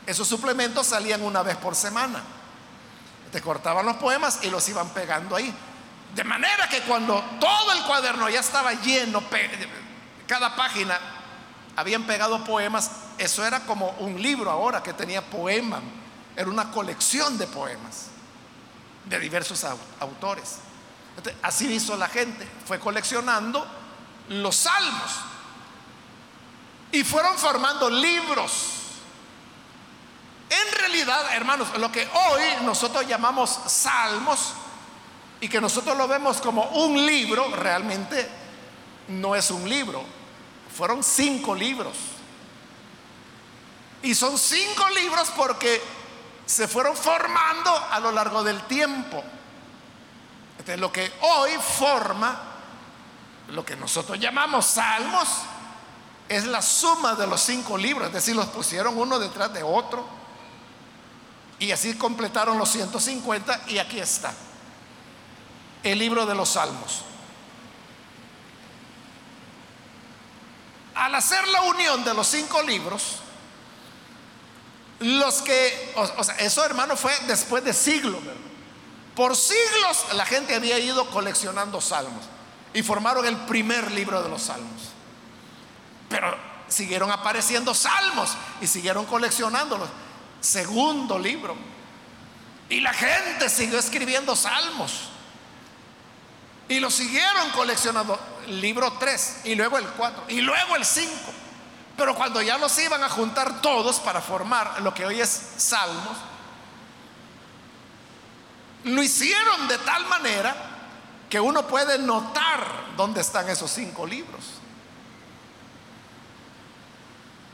[0.08, 2.24] Esos suplementos salían una vez por semana.
[3.32, 5.54] Te cortaban los poemas y los iban pegando ahí.
[6.16, 9.22] De manera que cuando todo el cuaderno ya estaba lleno,
[10.26, 11.00] cada página
[11.76, 15.82] habían pegado poemas, eso era como un libro ahora que tenía poemas,
[16.36, 18.08] era una colección de poemas
[19.06, 19.66] de diversos
[20.00, 20.58] autores.
[21.42, 23.66] así hizo la gente, fue coleccionando
[24.30, 25.12] los salmos
[26.92, 28.80] y fueron formando libros
[30.50, 34.54] en realidad, hermanos, lo que hoy nosotros llamamos salmos
[35.40, 38.28] y que nosotros lo vemos como un libro, realmente
[39.10, 40.04] no es un libro.
[40.80, 41.98] Fueron cinco libros.
[44.02, 45.82] Y son cinco libros porque
[46.46, 49.22] se fueron formando a lo largo del tiempo.
[50.52, 52.40] Entonces, lo que hoy forma,
[53.50, 55.28] lo que nosotros llamamos salmos,
[56.30, 60.08] es la suma de los cinco libros, es decir, los pusieron uno detrás de otro
[61.60, 64.34] y así completaron los 150 y aquí está.
[65.84, 67.04] El libro de los salmos.
[71.00, 73.20] Al hacer la unión de los cinco libros,
[75.00, 78.20] los que, o, sea, eso hermano fue después de siglos.
[79.16, 82.26] Por siglos la gente había ido coleccionando salmos
[82.74, 84.90] y formaron el primer libro de los salmos.
[86.10, 86.36] Pero
[86.68, 89.88] siguieron apareciendo salmos y siguieron coleccionándolos
[90.42, 91.56] segundo libro.
[92.70, 95.09] Y la gente siguió escribiendo salmos.
[96.70, 98.18] Y lo siguieron coleccionando.
[98.48, 101.12] Libro 3 y luego el 4 y luego el 5.
[101.98, 106.18] Pero cuando ya los iban a juntar todos para formar lo que hoy es salmos,
[108.86, 110.56] lo hicieron de tal manera
[111.30, 114.46] que uno puede notar dónde están esos cinco libros.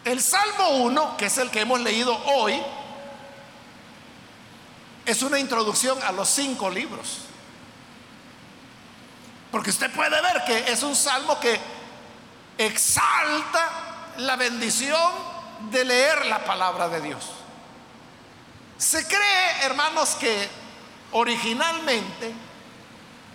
[0.05, 2.61] El Salmo 1, que es el que hemos leído hoy,
[5.05, 7.24] es una introducción a los cinco libros.
[9.55, 11.57] Porque usted puede ver que es un salmo que
[12.57, 13.69] exalta
[14.17, 14.99] la bendición
[15.71, 17.23] de leer la palabra de Dios.
[18.77, 20.49] Se cree, hermanos, que
[21.13, 22.33] originalmente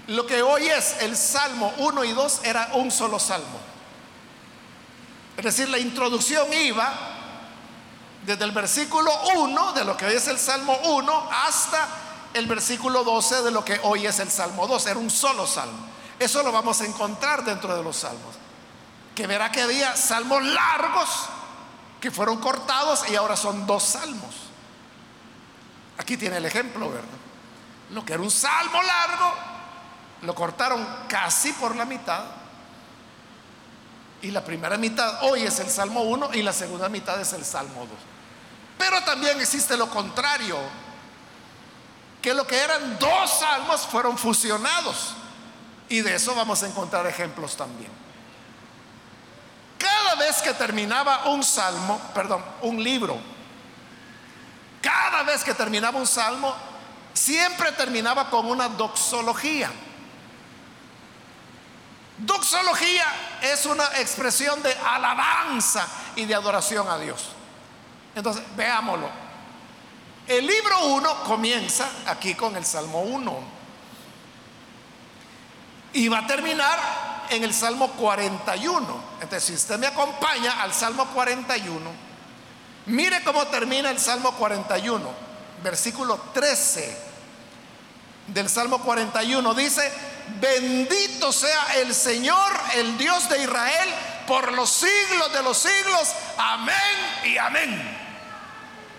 [0.08, 3.58] lo que hoy es el Salmo 1 y 2 era un solo salmo.
[5.38, 6.92] Es decir, la introducción iba
[8.26, 11.88] desde el versículo 1 de lo que hoy es el Salmo 1 hasta
[12.34, 14.86] el versículo 12 de lo que hoy es el Salmo 2.
[14.86, 15.99] Era un solo salmo.
[16.20, 18.36] Eso lo vamos a encontrar dentro de los salmos.
[19.14, 21.08] Que verá que había salmos largos
[21.98, 24.34] que fueron cortados y ahora son dos salmos.
[25.96, 27.08] Aquí tiene el ejemplo, ¿verdad?
[27.90, 29.34] Lo que era un salmo largo,
[30.22, 32.24] lo cortaron casi por la mitad
[34.22, 37.44] y la primera mitad hoy es el Salmo 1 y la segunda mitad es el
[37.44, 37.88] Salmo 2.
[38.76, 40.58] Pero también existe lo contrario,
[42.20, 45.14] que lo que eran dos salmos fueron fusionados.
[45.90, 47.90] Y de eso vamos a encontrar ejemplos también.
[49.76, 53.18] Cada vez que terminaba un salmo, perdón, un libro,
[54.80, 56.54] cada vez que terminaba un salmo,
[57.12, 59.68] siempre terminaba con una doxología.
[62.18, 63.06] Doxología
[63.42, 67.30] es una expresión de alabanza y de adoración a Dios.
[68.14, 69.08] Entonces, veámoslo.
[70.28, 73.59] El libro 1 comienza aquí con el Salmo 1
[75.92, 76.78] y va a terminar
[77.30, 78.86] en el Salmo 41.
[79.20, 81.78] Entonces, si usted me acompaña al Salmo 41,
[82.86, 85.08] mire cómo termina el Salmo 41,
[85.62, 86.98] versículo 13
[88.28, 89.54] del Salmo 41.
[89.54, 89.92] Dice,
[90.38, 93.88] Bendito sea el Señor, el Dios de Israel,
[94.26, 96.14] por los siglos de los siglos.
[96.38, 96.74] Amén
[97.24, 97.98] y amén.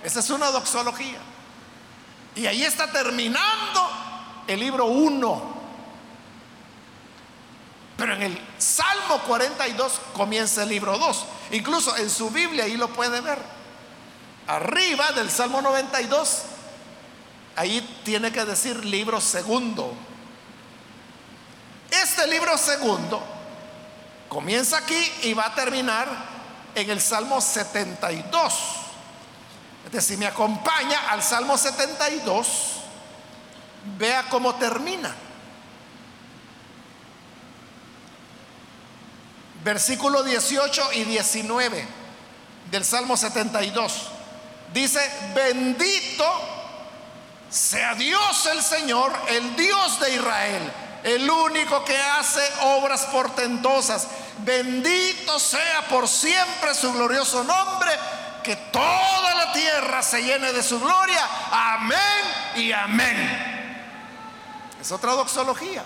[0.04, 1.20] Esa es una doxología.
[2.36, 3.90] Y ahí está terminando
[4.48, 5.51] el libro 1.
[8.02, 11.26] Pero en el Salmo 42 comienza el libro 2.
[11.52, 13.38] Incluso en su Biblia ahí lo puede ver.
[14.48, 16.42] Arriba del Salmo 92,
[17.56, 19.94] ahí tiene que decir libro segundo.
[21.92, 23.22] Este libro segundo
[24.30, 26.08] comienza aquí y va a terminar
[26.74, 28.54] en el Salmo 72.
[29.86, 32.48] Entonces, si me acompaña al Salmo 72,
[34.00, 35.16] vea cómo termina.
[39.64, 41.88] Versículo 18 y 19
[42.72, 44.10] del Salmo 72.
[44.74, 46.26] Dice, bendito
[47.50, 50.72] sea Dios el Señor, el Dios de Israel,
[51.04, 54.08] el único que hace obras portentosas.
[54.40, 57.92] Bendito sea por siempre su glorioso nombre,
[58.44, 61.28] que toda la tierra se llene de su gloria.
[61.52, 62.00] Amén
[62.56, 63.52] y amén.
[64.80, 65.84] Es otra doxología.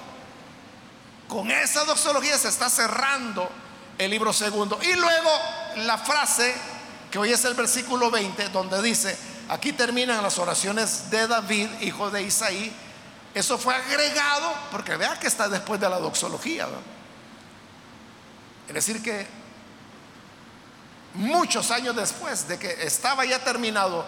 [1.27, 3.49] Con esa doxología se está cerrando
[3.97, 4.79] el libro segundo.
[4.81, 5.31] Y luego
[5.77, 6.53] la frase,
[7.11, 9.17] que hoy es el versículo 20, donde dice,
[9.49, 12.73] aquí terminan las oraciones de David, hijo de Isaí.
[13.33, 16.67] Eso fue agregado, porque vea que está después de la doxología.
[18.67, 19.27] Es decir, que
[21.13, 24.05] muchos años después de que estaba ya terminado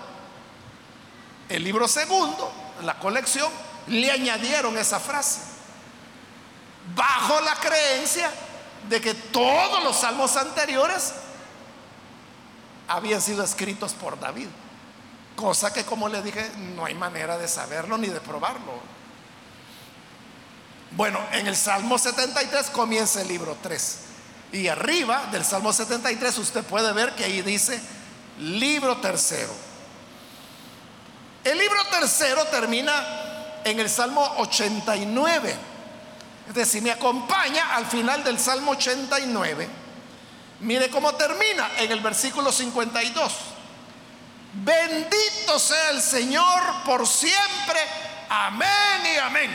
[1.49, 2.51] el libro segundo,
[2.83, 3.51] la colección,
[3.87, 5.41] le añadieron esa frase.
[6.95, 8.31] Bajo la creencia
[8.89, 11.13] de que todos los salmos anteriores
[12.87, 14.47] habían sido escritos por David.
[15.35, 18.79] Cosa que como le dije, no hay manera de saberlo ni de probarlo.
[20.91, 23.99] Bueno, en el Salmo 73 comienza el libro 3.
[24.53, 27.79] Y arriba del Salmo 73 usted puede ver que ahí dice
[28.39, 29.53] libro tercero.
[31.43, 35.55] El libro tercero termina en el Salmo 89.
[36.47, 39.67] Es decir, me acompaña al final del Salmo 89.
[40.61, 43.33] Mire cómo termina en el versículo 52.
[44.53, 47.79] Bendito sea el Señor por siempre.
[48.29, 49.51] Amén y amén.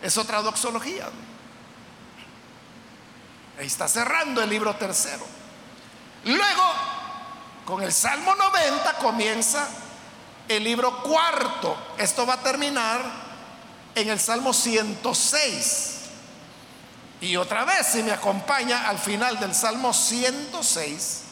[0.00, 1.08] Es otra doxología.
[3.58, 5.26] Ahí está cerrando el libro tercero.
[6.24, 6.72] Luego,
[7.64, 9.68] con el Salmo 90 comienza
[10.48, 11.76] el libro cuarto.
[11.98, 13.00] Esto va a terminar
[13.94, 15.95] en el Salmo 106.
[17.20, 21.22] Y otra vez, si me acompaña al final del Salmo 106,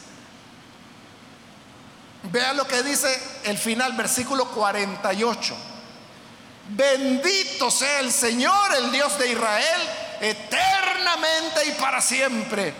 [2.23, 5.55] vea lo que dice el final, versículo 48.
[6.69, 9.81] Bendito sea el Señor, el Dios de Israel,
[10.21, 12.73] eternamente y para siempre.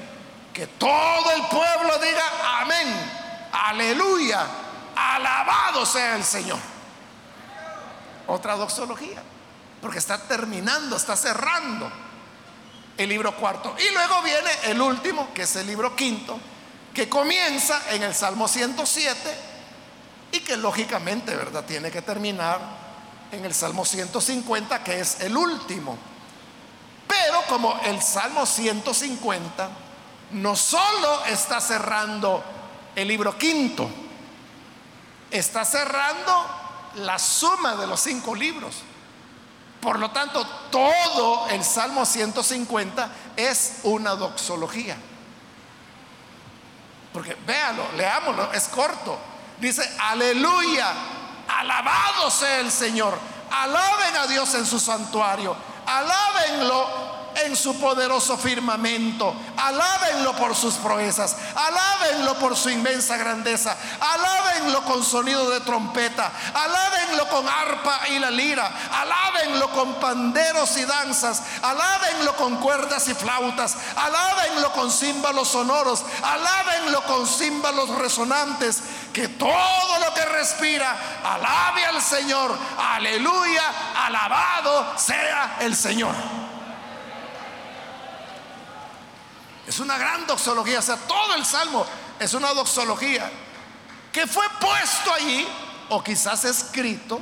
[0.51, 2.87] Que todo el pueblo diga amén,
[3.51, 4.47] aleluya,
[4.95, 6.57] alabado sea el Señor.
[8.25, 9.21] Otra doxología,
[9.79, 12.04] porque está terminando, está cerrando
[12.97, 13.75] el libro cuarto.
[13.77, 16.39] Y luego viene el último, que es el libro quinto,
[16.93, 19.15] que comienza en el Salmo 107
[20.31, 21.65] y que lógicamente, ¿verdad?
[21.65, 22.59] Tiene que terminar
[23.31, 25.97] en el Salmo 150, que es el último.
[27.07, 29.69] Pero como el Salmo 150
[30.31, 32.43] no solo está cerrando
[32.95, 33.89] el libro quinto,
[35.29, 36.45] está cerrando
[36.95, 38.75] la suma de los cinco libros.
[39.86, 44.97] Por lo tanto, todo el Salmo 150 es una doxología.
[47.13, 49.15] Porque véalo, leámoslo, es corto.
[49.59, 50.91] Dice, aleluya,
[51.47, 53.15] alabado sea el Señor.
[53.51, 55.55] Alaben a Dios en su santuario.
[55.86, 59.36] Alábenlo en su poderoso firmamento.
[59.57, 61.36] Alábenlo por sus proezas.
[61.55, 63.75] Alábenlo por su inmensa grandeza.
[63.99, 66.31] Alábenlo con sonido de trompeta.
[66.53, 68.71] Alábenlo con arpa y la lira.
[68.91, 71.43] Alábenlo con panderos y danzas.
[71.61, 73.75] Alábenlo con cuerdas y flautas.
[73.95, 76.03] Alábenlo con címbalos sonoros.
[76.23, 78.81] Alábenlo con címbalos resonantes.
[79.13, 82.55] Que todo lo que respira alabe al Señor.
[82.77, 83.63] Aleluya.
[84.05, 86.15] Alabado sea el Señor.
[89.68, 91.86] Es una gran doxología, o sea, todo el salmo
[92.20, 93.32] es una doxología
[94.11, 95.45] que fue puesto allí,
[95.89, 97.20] o quizás escrito,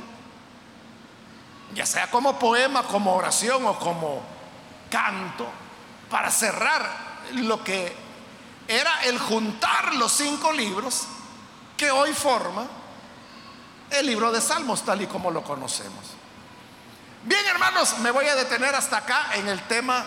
[1.74, 4.22] ya sea como poema, como oración o como
[4.90, 5.46] canto,
[6.08, 6.88] para cerrar
[7.32, 7.96] lo que
[8.68, 11.04] era el juntar los cinco libros
[11.76, 12.66] que hoy forma
[13.90, 16.04] el libro de Salmos tal y como lo conocemos.
[17.24, 20.04] Bien, hermanos, me voy a detener hasta acá en el tema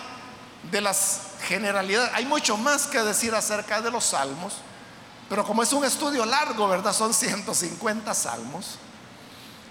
[0.70, 2.10] de las generalidades.
[2.14, 4.54] Hay mucho más que decir acerca de los salmos,
[5.28, 6.92] pero como es un estudio largo, ¿verdad?
[6.92, 8.78] Son 150 salmos.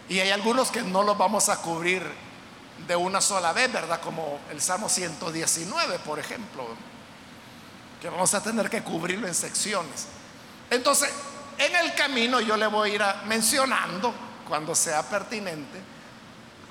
[0.10, 2.04] Y hay algunos que no los vamos a cubrir
[2.88, 4.00] de una sola vez, ¿verdad?
[4.02, 6.68] Como el Salmo 119, por ejemplo,
[8.02, 10.08] que vamos a tener que cubrirlo en secciones.
[10.70, 11.10] Entonces,
[11.58, 14.14] en el camino yo le voy a ir mencionando,
[14.48, 15.82] cuando sea pertinente,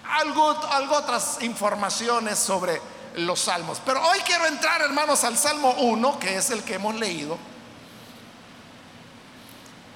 [0.08, 2.80] algo, algo otras informaciones sobre
[3.16, 3.80] los salmos.
[3.84, 7.38] Pero hoy quiero entrar, hermanos, al Salmo 1, que es el que hemos leído.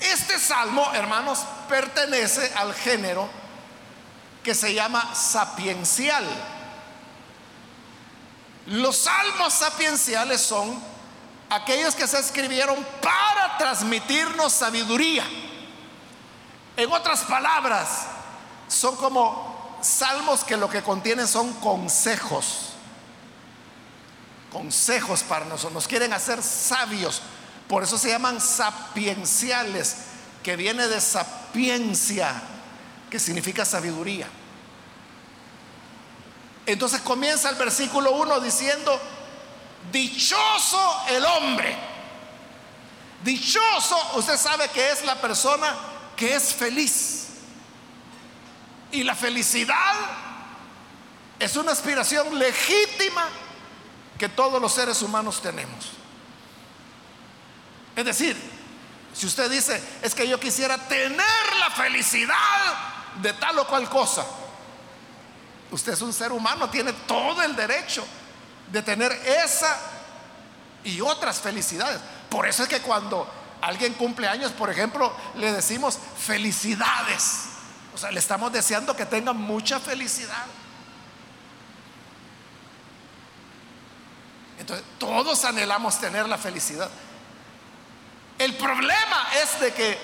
[0.00, 3.28] Este salmo, hermanos, pertenece al género
[4.42, 6.24] que se llama sapiencial.
[8.66, 10.82] Los salmos sapienciales son
[11.50, 15.26] aquellos que se escribieron para transmitirnos sabiduría.
[16.76, 18.06] En otras palabras,
[18.68, 22.69] son como salmos que lo que contienen son consejos.
[24.50, 25.72] Consejos para nosotros.
[25.72, 27.22] Nos quieren hacer sabios.
[27.68, 29.96] Por eso se llaman sapienciales,
[30.42, 32.42] que viene de sapiencia,
[33.08, 34.26] que significa sabiduría.
[36.66, 39.00] Entonces comienza el versículo 1 diciendo,
[39.92, 41.76] dichoso el hombre.
[43.22, 45.76] Dichoso, usted sabe que es la persona
[46.16, 47.26] que es feliz.
[48.92, 49.94] Y la felicidad
[51.38, 53.28] es una aspiración legítima
[54.20, 55.92] que todos los seres humanos tenemos.
[57.96, 58.36] Es decir,
[59.14, 62.34] si usted dice, es que yo quisiera tener la felicidad
[63.22, 64.26] de tal o cual cosa,
[65.70, 68.04] usted es un ser humano, tiene todo el derecho
[68.70, 69.74] de tener esa
[70.84, 71.98] y otras felicidades.
[72.28, 73.26] Por eso es que cuando
[73.62, 77.44] alguien cumple años, por ejemplo, le decimos felicidades.
[77.94, 80.44] O sea, le estamos deseando que tenga mucha felicidad.
[84.60, 86.90] Entonces, todos anhelamos tener la felicidad.
[88.38, 89.98] El problema es de que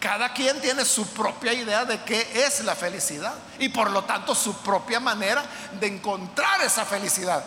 [0.00, 4.34] cada quien tiene su propia idea de qué es la felicidad y por lo tanto
[4.34, 5.44] su propia manera
[5.78, 7.44] de encontrar esa felicidad.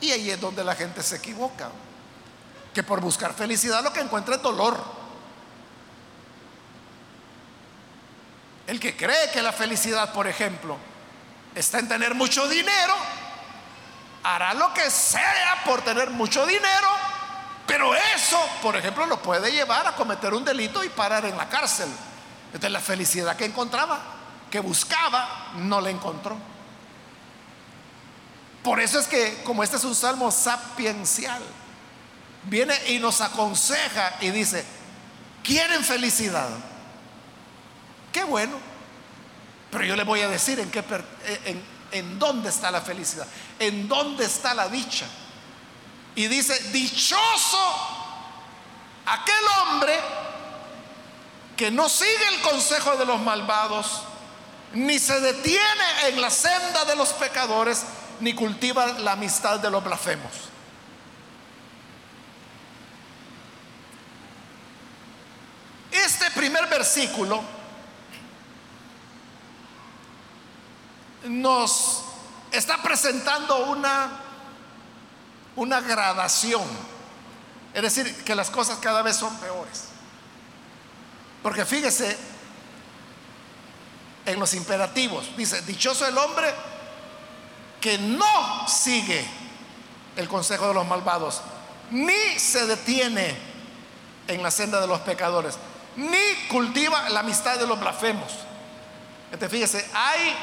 [0.00, 1.70] Y ahí es donde la gente se equivoca.
[2.74, 4.82] Que por buscar felicidad lo que encuentra es dolor.
[8.66, 10.76] El que cree que la felicidad, por ejemplo,
[11.54, 12.94] está en tener mucho dinero,
[14.22, 16.88] hará lo que sea por tener mucho dinero,
[17.66, 21.48] pero eso, por ejemplo, lo puede llevar a cometer un delito y parar en la
[21.48, 21.88] cárcel.
[22.46, 24.00] Entonces la felicidad que encontraba,
[24.50, 26.36] que buscaba, no la encontró.
[28.62, 31.42] Por eso es que, como este es un salmo sapiencial,
[32.44, 34.64] viene y nos aconseja y dice,
[35.42, 36.48] ¿quieren felicidad?
[38.12, 38.56] Qué bueno.
[39.70, 40.84] Pero yo le voy a decir en, qué,
[41.46, 41.62] en,
[41.92, 43.26] en dónde está la felicidad,
[43.58, 45.06] en dónde está la dicha.
[46.14, 47.58] Y dice, dichoso
[49.06, 49.98] aquel hombre
[51.56, 54.02] que no sigue el consejo de los malvados,
[54.74, 57.84] ni se detiene en la senda de los pecadores,
[58.20, 60.32] ni cultiva la amistad de los blasfemos.
[65.92, 67.42] Este primer versículo
[71.24, 72.04] nos
[72.50, 74.10] está presentando una,
[75.56, 76.62] una gradación.
[77.74, 79.84] Es decir, que las cosas cada vez son peores.
[81.42, 82.16] Porque fíjese
[84.26, 85.36] en los imperativos.
[85.36, 86.52] Dice, dichoso el hombre
[87.80, 89.24] que no sigue
[90.16, 91.42] el consejo de los malvados,
[91.90, 93.36] ni se detiene
[94.28, 95.58] en la senda de los pecadores,
[95.96, 98.32] ni cultiva la amistad de los blasfemos.
[99.32, 100.36] Entonces, fíjese, hay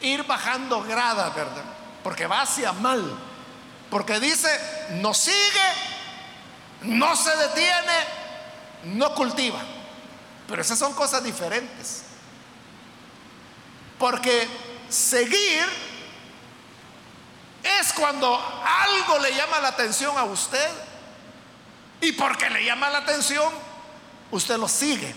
[0.00, 1.64] ir bajando gradas, ¿verdad?
[2.02, 3.18] Porque va hacia mal.
[3.90, 4.48] Porque dice,
[4.90, 5.68] no sigue,
[6.82, 7.92] no se detiene,
[8.84, 9.60] no cultiva.
[10.46, 12.02] Pero esas son cosas diferentes.
[13.98, 14.48] Porque
[14.88, 15.64] seguir
[17.62, 18.34] es cuando
[18.64, 20.70] algo le llama la atención a usted
[22.00, 23.52] y porque le llama la atención,
[24.30, 25.14] usted lo sigue.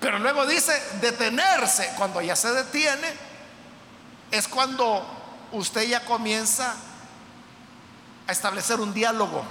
[0.00, 3.33] Pero luego dice detenerse, cuando ya se detiene,
[4.34, 5.06] es cuando
[5.52, 6.74] usted ya comienza
[8.26, 9.44] a establecer un diálogo.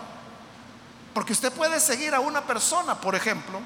[1.13, 3.61] Porque usted puede seguir a una persona, por ejemplo,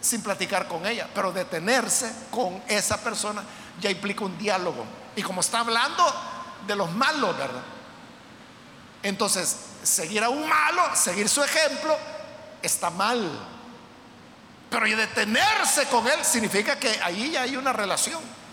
[0.00, 3.42] sin platicar con ella, pero detenerse con esa persona
[3.80, 4.84] ya implica un diálogo.
[5.16, 6.04] Y como está hablando
[6.64, 7.62] de los malos, ¿verdad?
[9.02, 11.96] Entonces, seguir a un malo, seguir su ejemplo,
[12.62, 13.36] está mal.
[14.70, 18.45] Pero detenerse con él significa que ahí ya hay una relación.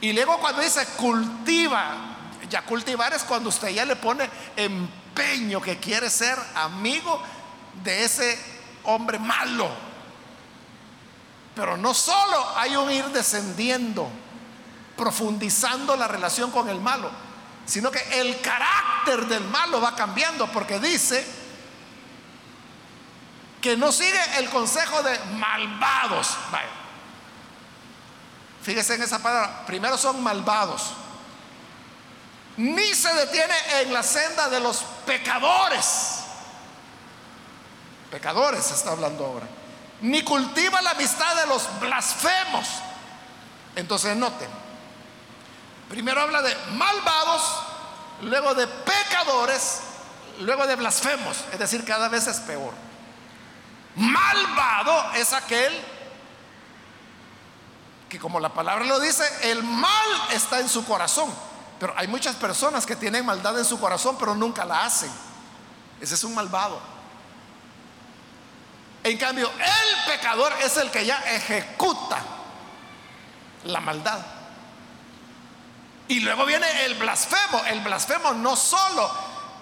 [0.00, 1.96] Y luego cuando dice cultiva,
[2.48, 7.20] ya cultivar es cuando usted ya le pone empeño que quiere ser amigo
[7.82, 8.38] de ese
[8.84, 9.68] hombre malo.
[11.54, 14.08] Pero no solo hay un ir descendiendo,
[14.96, 17.10] profundizando la relación con el malo,
[17.66, 21.26] sino que el carácter del malo va cambiando porque dice
[23.60, 26.36] que no sigue el consejo de malvados.
[28.68, 29.64] Fíjese en esa palabra.
[29.64, 30.92] Primero son malvados.
[32.58, 36.24] ni se detiene en la senda de los pecadores.
[38.10, 39.46] Pecadores está hablando ahora.
[40.02, 42.68] Ni cultiva la amistad de los blasfemos.
[43.74, 44.50] Entonces noten,
[45.88, 47.42] primero habla de malvados,
[48.20, 49.80] luego de pecadores,
[50.40, 51.38] luego de blasfemos.
[51.52, 52.74] Es decir, cada vez es peor.
[53.94, 55.72] Malvado es aquel
[58.08, 61.32] que como la palabra lo dice, el mal está en su corazón.
[61.78, 65.10] Pero hay muchas personas que tienen maldad en su corazón, pero nunca la hacen.
[66.00, 66.80] Ese es un malvado.
[69.04, 72.18] En cambio, el pecador es el que ya ejecuta
[73.64, 74.20] la maldad.
[76.08, 77.62] Y luego viene el blasfemo.
[77.66, 79.10] El blasfemo no solo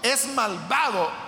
[0.01, 1.27] es malvado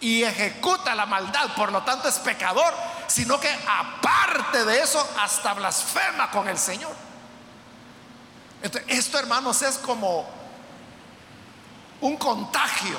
[0.00, 2.72] y ejecuta la maldad, por lo tanto es pecador,
[3.08, 6.94] sino que aparte de eso hasta blasfema con el Señor.
[8.86, 10.28] esto, hermanos, es como
[12.00, 12.98] un contagio.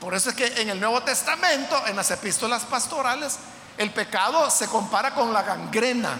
[0.00, 3.38] Por eso es que en el Nuevo Testamento, en las epístolas pastorales,
[3.76, 6.18] el pecado se compara con la gangrena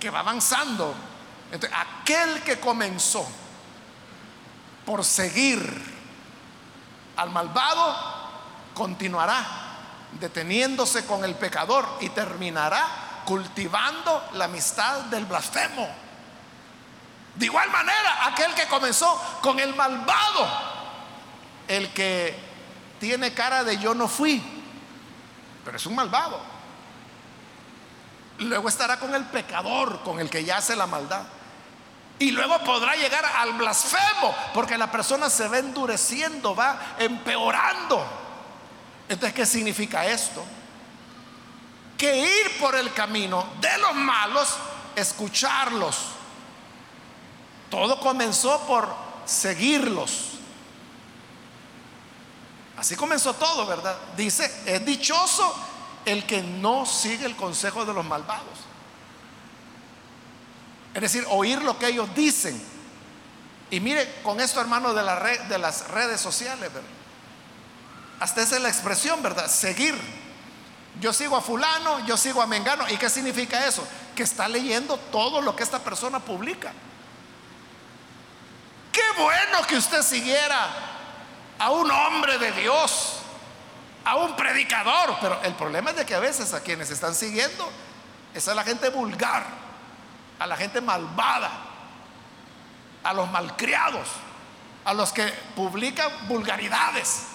[0.00, 0.94] que va avanzando.
[1.52, 3.26] Entonces, aquel que comenzó
[4.86, 5.60] por seguir
[7.16, 7.96] al malvado,
[8.74, 9.67] continuará
[10.12, 15.88] deteniéndose con el pecador y terminará cultivando la amistad del blasfemo.
[17.34, 20.48] De igual manera, aquel que comenzó con el malvado,
[21.68, 22.36] el que
[22.98, 24.42] tiene cara de yo no fui,
[25.64, 26.40] pero es un malvado.
[28.38, 31.22] Luego estará con el pecador, con el que ya hace la maldad.
[32.18, 38.27] Y luego podrá llegar al blasfemo, porque la persona se va endureciendo, va empeorando.
[39.08, 40.44] Entonces, ¿qué significa esto?
[41.96, 44.54] Que ir por el camino de los malos,
[44.94, 45.96] escucharlos.
[47.70, 48.94] Todo comenzó por
[49.24, 50.24] seguirlos.
[52.76, 53.96] Así comenzó todo, ¿verdad?
[54.16, 55.54] Dice, es dichoso
[56.04, 58.58] el que no sigue el consejo de los malvados.
[60.94, 62.60] Es decir, oír lo que ellos dicen.
[63.70, 65.02] Y mire con esto, hermano, de,
[65.48, 66.97] de las redes sociales, ¿verdad?
[68.20, 69.48] Hasta esa es la expresión, ¿verdad?
[69.48, 69.94] Seguir.
[71.00, 72.88] Yo sigo a fulano, yo sigo a Mengano.
[72.88, 73.86] ¿Y qué significa eso?
[74.16, 76.72] Que está leyendo todo lo que esta persona publica.
[78.90, 80.68] Qué bueno que usted siguiera
[81.58, 83.20] a un hombre de Dios,
[84.04, 85.16] a un predicador.
[85.20, 87.70] Pero el problema es de que a veces a quienes están siguiendo,
[88.34, 89.68] es la gente vulgar
[90.38, 91.50] a la gente malvada,
[93.02, 94.08] a los malcriados,
[94.84, 97.26] a los que publican vulgaridades.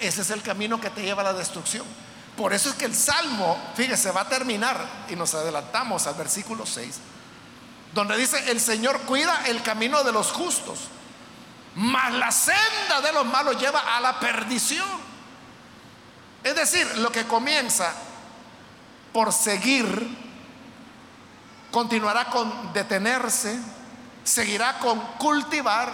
[0.00, 1.86] Ese es el camino que te lleva a la destrucción.
[2.36, 4.78] Por eso es que el Salmo, fíjese, va a terminar
[5.08, 7.00] y nos adelantamos al versículo 6,
[7.92, 10.78] donde dice, el Señor cuida el camino de los justos,
[11.74, 14.86] mas la senda de los malos lleva a la perdición.
[16.44, 17.92] Es decir, lo que comienza
[19.12, 20.16] por seguir,
[21.72, 23.58] continuará con detenerse,
[24.22, 25.92] seguirá con cultivar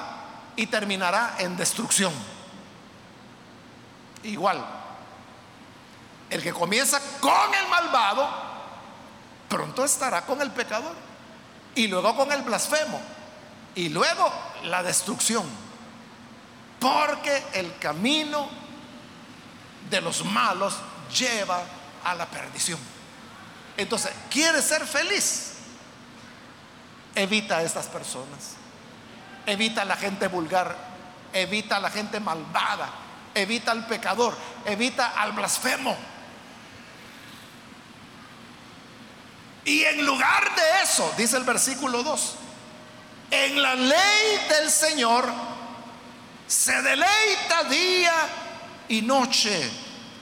[0.57, 2.12] y terminará en destrucción.
[4.25, 4.64] Igual,
[6.31, 8.29] el que comienza con el malvado,
[9.49, 10.95] pronto estará con el pecador
[11.75, 13.01] y luego con el blasfemo
[13.75, 14.33] y luego
[14.64, 15.45] la destrucción.
[16.81, 18.49] Porque el camino
[19.91, 20.75] de los malos
[21.16, 21.62] lleva
[22.03, 22.79] a la perdición.
[23.77, 25.55] Entonces, ¿quieres ser feliz?
[27.14, 28.55] Evita a estas personas.
[29.47, 30.77] Evita a la gente vulgar.
[31.33, 33.03] Evita a la gente malvada.
[33.35, 34.37] Evita al pecador.
[34.64, 35.97] Evita al blasfemo.
[39.64, 42.35] Y en lugar de eso, dice el versículo 2,
[43.30, 45.32] en la ley del Señor
[46.47, 48.14] se deleita día
[48.89, 49.70] y noche.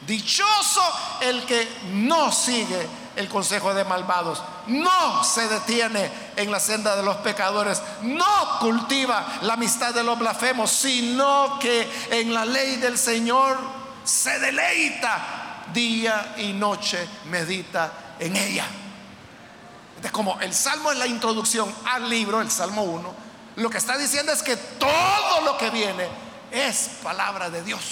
[0.06, 0.82] Dichoso
[1.20, 7.02] el que no sigue el consejo de malvados, no se detiene en la senda de
[7.02, 12.96] los pecadores, no cultiva la amistad de los blasfemos, sino que en la ley del
[12.96, 13.58] Señor
[14.04, 18.66] se deleita día y noche, medita en ella.
[20.02, 23.14] Es como el Salmo es la introducción al libro, el Salmo 1,
[23.56, 26.08] lo que está diciendo es que todo lo que viene
[26.50, 27.82] es palabra de Dios.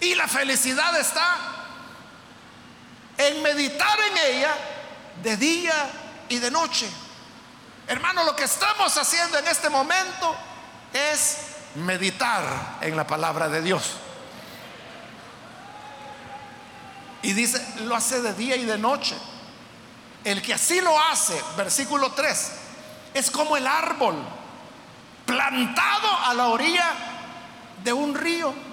[0.00, 1.61] Y la felicidad está
[3.28, 4.54] en meditar en ella
[5.22, 5.90] de día
[6.28, 6.88] y de noche.
[7.86, 10.34] Hermano, lo que estamos haciendo en este momento
[10.92, 11.38] es
[11.74, 13.92] meditar en la palabra de Dios.
[17.22, 19.16] Y dice, lo hace de día y de noche.
[20.24, 22.52] El que así lo hace, versículo 3,
[23.14, 24.16] es como el árbol
[25.26, 26.92] plantado a la orilla
[27.82, 28.71] de un río.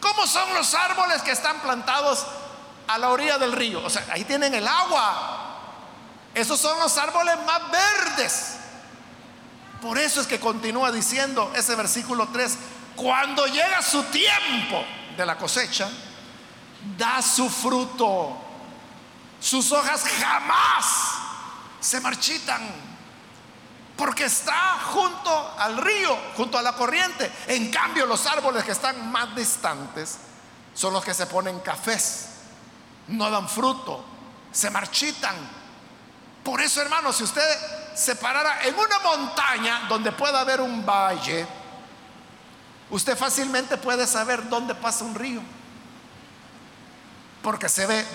[0.00, 2.26] ¿Cómo son los árboles que están plantados
[2.86, 3.84] a la orilla del río?
[3.84, 5.56] O sea, ahí tienen el agua.
[6.34, 8.54] Esos son los árboles más verdes.
[9.82, 12.58] Por eso es que continúa diciendo ese versículo 3,
[12.96, 14.84] cuando llega su tiempo
[15.16, 15.88] de la cosecha,
[16.96, 18.36] da su fruto.
[19.40, 20.86] Sus hojas jamás
[21.80, 22.87] se marchitan
[23.98, 27.30] porque está junto al río, junto a la corriente.
[27.48, 30.18] En cambio, los árboles que están más distantes
[30.72, 32.28] son los que se ponen cafés,
[33.08, 34.04] no dan fruto,
[34.52, 35.34] se marchitan.
[36.44, 37.42] Por eso, hermanos, si usted
[37.96, 41.44] se parara en una montaña donde pueda haber un valle,
[42.90, 45.42] usted fácilmente puede saber dónde pasa un río,
[47.42, 48.06] porque se ve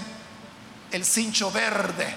[0.92, 2.16] el cincho verde.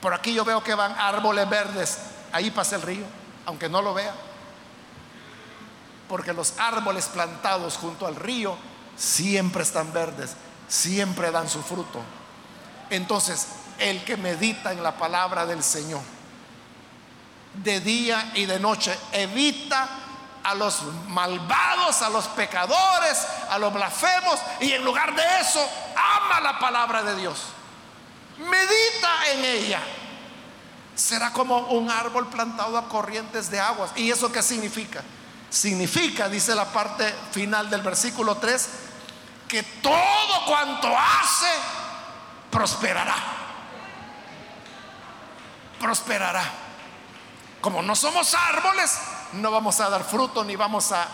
[0.00, 1.98] Por aquí yo veo que van árboles verdes,
[2.34, 3.06] ahí pasa el río,
[3.46, 4.12] aunque no lo vea,
[6.08, 8.58] porque los árboles plantados junto al río
[8.96, 10.34] siempre están verdes,
[10.68, 12.00] siempre dan su fruto.
[12.90, 13.46] Entonces,
[13.78, 16.02] el que medita en la palabra del Señor,
[17.54, 19.88] de día y de noche, evita
[20.42, 25.64] a los malvados, a los pecadores, a los blasfemos, y en lugar de eso,
[25.96, 27.44] ama la palabra de Dios.
[28.38, 29.80] Medita en ella.
[30.94, 33.90] Será como un árbol plantado a corrientes de aguas.
[33.96, 35.02] ¿Y eso qué significa?
[35.50, 38.68] Significa, dice la parte final del versículo 3,
[39.48, 41.50] que todo cuanto hace
[42.50, 43.16] prosperará.
[45.80, 46.44] Prosperará.
[47.60, 48.98] Como no somos árboles,
[49.32, 51.06] no vamos a dar fruto ni vamos a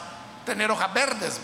[0.45, 1.41] tener hojas verdes.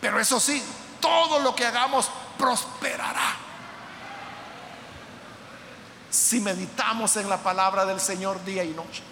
[0.00, 0.62] Pero eso sí,
[1.00, 3.45] todo lo que hagamos prosperará.
[6.10, 9.02] Si meditamos en la palabra del Señor día y noche.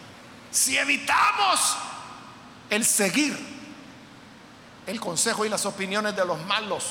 [0.50, 1.76] Si evitamos
[2.70, 3.54] el seguir
[4.86, 6.84] el consejo y las opiniones de los malos.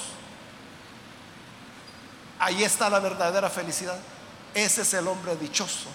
[2.39, 3.97] Ahí está la verdadera felicidad.
[4.53, 5.89] Ese es el hombre dichoso.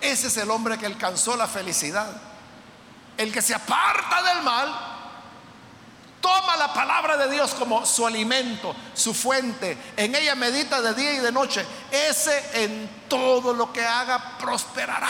[0.00, 2.08] Ese es el hombre que alcanzó la felicidad.
[3.16, 4.87] El que se aparta del mal,
[6.20, 9.76] toma la palabra de Dios como su alimento, su fuente.
[9.96, 11.64] En ella medita de día y de noche.
[11.90, 15.08] Ese en todo lo que haga prosperará.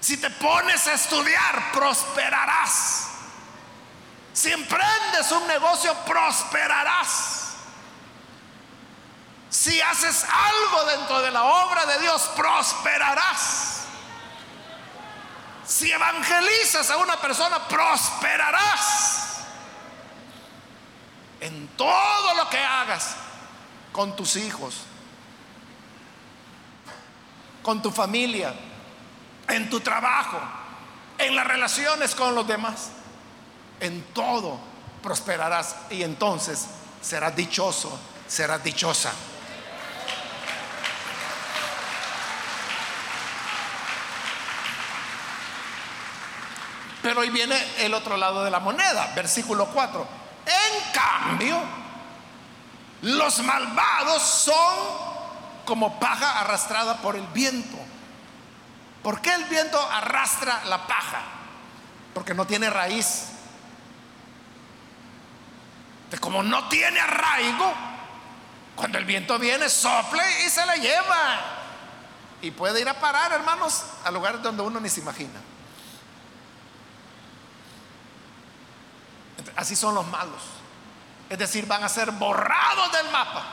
[0.00, 3.08] Si te pones a estudiar, prosperarás.
[4.32, 7.46] Si emprendes un negocio, prosperarás.
[9.48, 13.85] Si haces algo dentro de la obra de Dios, prosperarás.
[15.66, 19.40] Si evangelizas a una persona, prosperarás.
[21.40, 23.14] En todo lo que hagas
[23.92, 24.82] con tus hijos,
[27.62, 28.54] con tu familia,
[29.48, 30.40] en tu trabajo,
[31.18, 32.90] en las relaciones con los demás,
[33.80, 34.58] en todo
[35.02, 36.66] prosperarás y entonces
[37.00, 39.12] serás dichoso, serás dichosa.
[47.06, 50.08] Pero hoy viene el otro lado de la moneda, versículo 4.
[50.44, 51.56] En cambio,
[53.02, 54.76] los malvados son
[55.64, 57.76] como paja arrastrada por el viento.
[59.04, 61.22] ¿Por qué el viento arrastra la paja?
[62.12, 63.28] Porque no tiene raíz.
[66.18, 67.72] como no tiene arraigo,
[68.74, 71.38] cuando el viento viene, sople y se la lleva.
[72.42, 75.40] Y puede ir a parar, hermanos, a lugares donde uno ni se imagina.
[79.66, 80.42] Así son los malos.
[81.28, 83.44] Es decir, van a ser borrados del mapa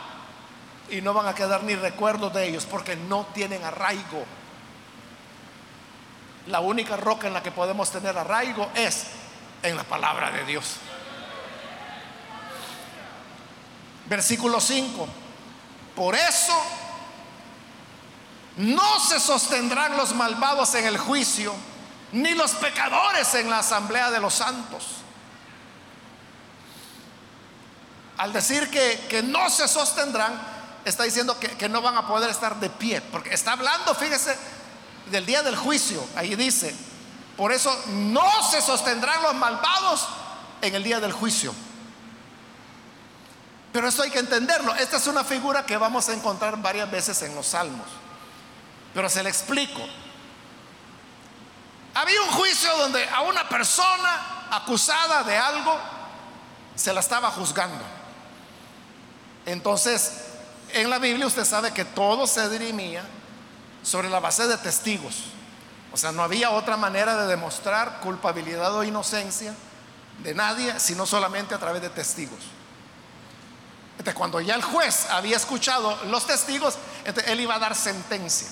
[0.87, 4.23] y no van a quedar ni recuerdos de ellos porque no tienen arraigo.
[6.45, 9.07] La única roca en la que podemos tener arraigo es
[9.63, 10.75] en la palabra de Dios.
[14.05, 15.07] Versículo 5.
[15.95, 16.63] Por eso
[18.57, 21.55] no se sostendrán los malvados en el juicio,
[22.11, 25.02] ni los pecadores en la asamblea de los santos.
[28.23, 30.41] Al decir que, no se sostendrán,
[30.85, 34.37] está diciendo que, que, no van a poder estar de pie, porque está hablando, fíjese,
[35.11, 36.01] del día del juicio.
[36.15, 36.73] Ahí dice,
[37.35, 40.07] por eso no se sostendrán los malvados
[40.61, 41.53] en el día del juicio.
[43.73, 44.73] Pero esto hay que entenderlo.
[44.75, 47.87] Esta es una figura que vamos a encontrar varias veces en los salmos.
[48.93, 49.81] Pero se le explico.
[51.93, 55.77] Había un juicio donde a una persona acusada de algo
[56.73, 57.83] se la estaba juzgando.
[59.45, 60.11] Entonces,
[60.73, 63.03] en la Biblia usted sabe que todo se dirimía
[63.83, 65.25] sobre la base de testigos.
[65.91, 69.53] O sea, no había otra manera de demostrar culpabilidad o inocencia
[70.23, 72.39] de nadie, sino solamente a través de testigos.
[73.91, 76.77] Entonces, cuando ya el juez había escuchado los testigos,
[77.25, 78.47] él iba a dar sentencia.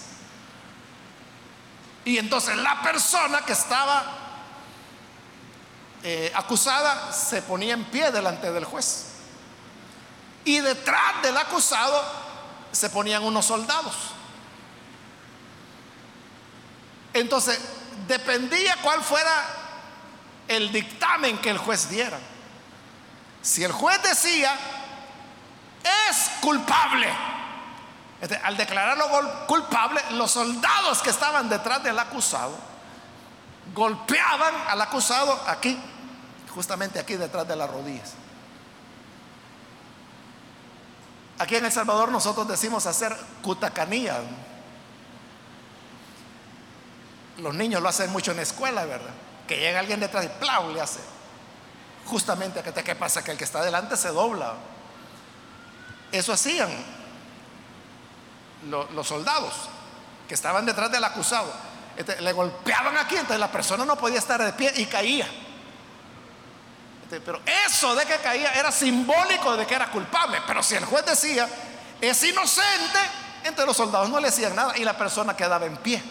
[2.06, 4.04] Y entonces la persona que estaba
[6.04, 9.11] eh, acusada se ponía en pie delante del juez.
[10.46, 12.04] Y detrás del acusado
[12.72, 13.96] se ponían unos soldados.
[17.14, 17.60] Entonces,
[18.08, 19.46] dependía cuál fuera
[20.48, 22.20] el dictamen que el juez diera.
[23.42, 24.54] Si el juez decía,
[26.10, 27.08] es culpable,
[28.22, 32.56] este, al declararlo culpable, los soldados que estaban detrás del acusado
[33.74, 35.78] golpeaban al acusado aquí,
[36.54, 38.14] justamente aquí detrás de las rodillas.
[41.42, 44.22] Aquí en El Salvador nosotros decimos hacer cutacanía.
[47.40, 49.10] Los niños lo hacen mucho en la escuela, ¿verdad?
[49.48, 50.72] Que llega alguien detrás y ¡plau!
[50.72, 51.00] le hace.
[52.06, 53.24] Justamente, ¿qué pasa?
[53.24, 54.54] Que el que está delante se dobla.
[56.12, 56.70] Eso hacían
[58.70, 59.68] los soldados
[60.28, 61.52] que estaban detrás del acusado.
[61.98, 65.28] Este, le golpeaban aquí, entonces la persona no podía estar de pie y caía.
[67.12, 70.42] Este, pero eso de que caía era simbólico de que era culpable.
[70.48, 71.46] Pero si el juez decía,
[72.00, 73.00] es inocente,
[73.40, 76.02] entonces los soldados no le hacían nada y la persona quedaba en pie.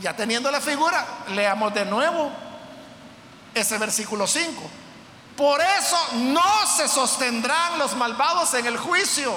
[0.00, 2.32] ya teniendo la figura, leamos de nuevo
[3.52, 4.62] ese versículo 5.
[5.36, 9.34] Por eso no se sostendrán los malvados en el juicio.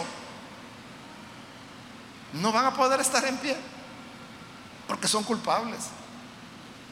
[2.31, 3.57] No van a poder estar en pie
[4.87, 5.89] porque son culpables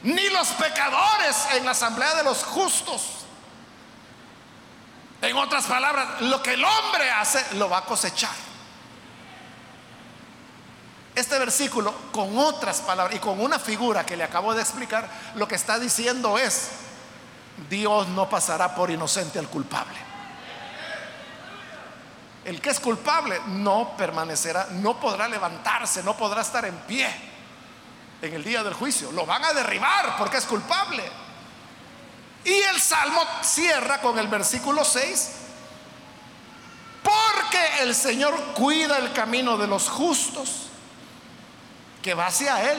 [0.02, 3.02] ni los pecadores en la asamblea de los justos.
[5.22, 8.46] En otras palabras, lo que el hombre hace lo va a cosechar.
[11.14, 15.48] Este versículo, con otras palabras y con una figura que le acabo de explicar, lo
[15.48, 16.68] que está diciendo es,
[17.70, 19.96] Dios no pasará por inocente al culpable.
[22.44, 27.35] El que es culpable no permanecerá, no podrá levantarse, no podrá estar en pie
[28.22, 29.12] en el día del juicio.
[29.12, 31.02] Lo van a derribar porque es culpable.
[32.44, 35.32] Y el Salmo cierra con el versículo 6.
[37.02, 40.66] Porque el Señor cuida el camino de los justos,
[42.02, 42.78] que va hacia Él,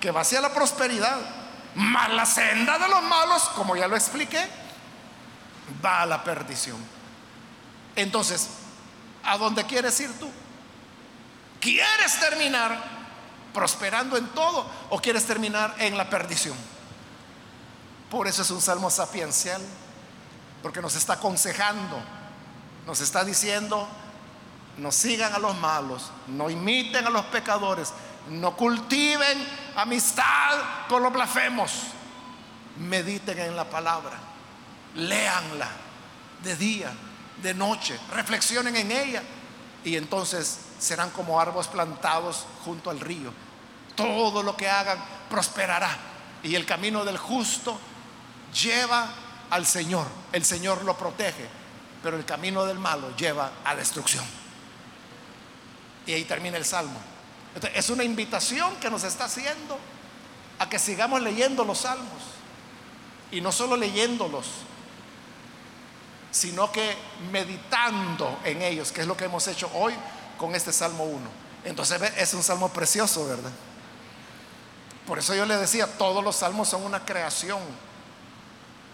[0.00, 1.18] que va hacia la prosperidad.
[1.74, 4.48] Mas la senda de los malos, como ya lo expliqué,
[5.84, 6.78] va a la perdición.
[7.96, 8.48] Entonces,
[9.24, 10.30] ¿a dónde quieres ir tú?
[11.60, 12.99] ¿Quieres terminar
[13.52, 16.56] prosperando en todo o quieres terminar en la perdición?
[18.10, 19.62] Por eso es un salmo sapiencial,
[20.62, 22.00] porque nos está aconsejando,
[22.86, 23.88] nos está diciendo,
[24.78, 27.92] no sigan a los malos, no imiten a los pecadores,
[28.28, 29.46] no cultiven
[29.76, 31.72] amistad con los blasfemos,
[32.78, 34.18] mediten en la palabra,
[34.94, 35.68] léanla
[36.42, 36.92] de día,
[37.42, 39.22] de noche, reflexionen en ella
[39.84, 43.32] y entonces serán como árboles plantados junto al río.
[43.94, 45.90] Todo lo que hagan prosperará.
[46.42, 47.78] Y el camino del justo
[48.52, 49.08] lleva
[49.50, 50.06] al Señor.
[50.32, 51.46] El Señor lo protege.
[52.02, 54.24] Pero el camino del malo lleva a destrucción.
[56.06, 56.98] Y ahí termina el salmo.
[57.74, 59.78] es una invitación que nos está haciendo
[60.58, 62.22] a que sigamos leyendo los salmos.
[63.30, 64.46] Y no solo leyéndolos,
[66.30, 66.96] sino que
[67.30, 69.94] meditando en ellos, que es lo que hemos hecho hoy
[70.40, 71.20] con este Salmo 1.
[71.64, 73.50] Entonces es un salmo precioso, ¿verdad?
[75.06, 77.60] Por eso yo le decía, todos los salmos son una creación,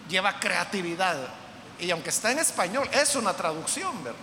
[0.09, 1.15] lleva creatividad.
[1.79, 4.19] Y aunque está en español, es una traducción, ¿verdad?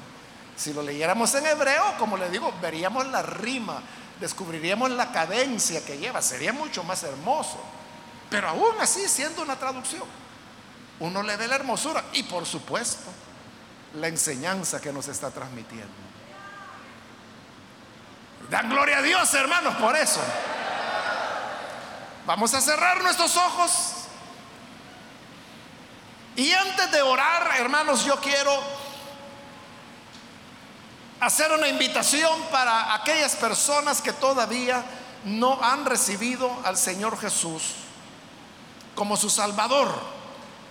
[0.54, 3.80] Si lo leyéramos en hebreo, como le digo, veríamos la rima,
[4.20, 7.58] descubriríamos la cadencia que lleva, sería mucho más hermoso.
[8.28, 10.04] Pero aún así, siendo una traducción,
[11.00, 13.10] uno le ve la hermosura y por supuesto
[13.94, 16.03] la enseñanza que nos está transmitiendo.
[18.50, 20.20] Dan gloria a Dios, hermanos, por eso.
[22.26, 23.92] Vamos a cerrar nuestros ojos.
[26.36, 28.52] Y antes de orar, hermanos, yo quiero
[31.20, 34.84] hacer una invitación para aquellas personas que todavía
[35.24, 37.62] no han recibido al Señor Jesús
[38.94, 39.88] como su Salvador.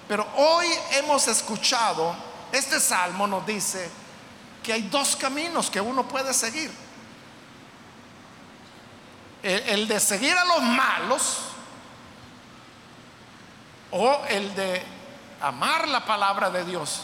[0.07, 2.15] Pero hoy hemos escuchado,
[2.51, 3.89] este salmo nos dice
[4.61, 6.82] que hay dos caminos que uno puede seguir.
[9.43, 11.39] El, de seguir a los malos
[13.91, 14.81] o el de
[15.41, 17.01] amar la palabra de Dios,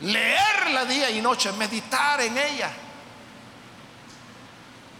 [0.00, 2.70] leerla día y noche, meditar en ella.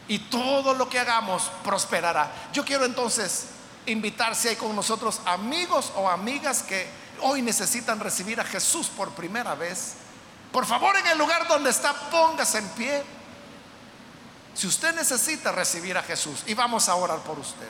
[0.08, 2.30] Y todo lo que hagamos prosperará.
[2.52, 3.46] Yo quiero entonces
[3.86, 6.88] invitar si hay con nosotros amigos o amigas que
[7.20, 9.94] hoy necesitan recibir a Jesús por primera vez.
[10.50, 13.04] Por favor, en el lugar donde está, póngase en pie.
[14.54, 17.68] Si usted necesita recibir a Jesús, y vamos a orar por usted.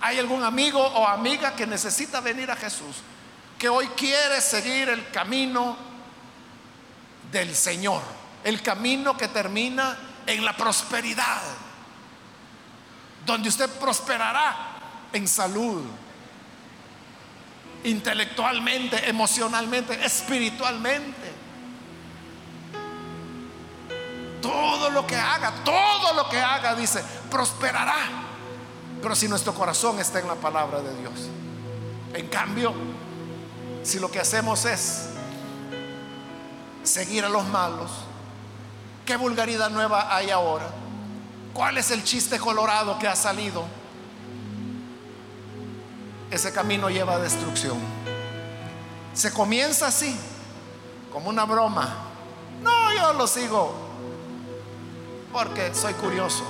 [0.00, 2.96] ¿Hay algún amigo o amiga que necesita venir a Jesús?
[3.58, 5.76] Que hoy quiere seguir el camino
[7.30, 8.02] del Señor.
[8.44, 11.42] El camino que termina en la prosperidad.
[13.24, 14.74] Donde usted prosperará
[15.12, 15.84] en salud,
[17.84, 21.25] intelectualmente, emocionalmente, espiritualmente.
[24.42, 28.26] Todo lo que haga, todo lo que haga, dice, prosperará.
[29.02, 31.28] Pero si nuestro corazón está en la palabra de Dios.
[32.14, 32.74] En cambio,
[33.82, 35.08] si lo que hacemos es
[36.82, 37.90] seguir a los malos,
[39.04, 40.66] ¿qué vulgaridad nueva hay ahora?
[41.52, 43.64] ¿Cuál es el chiste colorado que ha salido?
[46.30, 47.78] Ese camino lleva a destrucción.
[49.14, 50.14] Se comienza así,
[51.12, 51.96] como una broma.
[52.62, 53.85] No, yo lo sigo
[55.36, 56.44] porque soy curioso.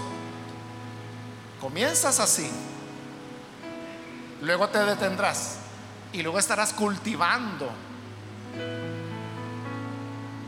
[1.61, 2.49] Comienzas así,
[4.43, 5.57] luego te detendrás
[6.13, 7.69] y luego estarás cultivando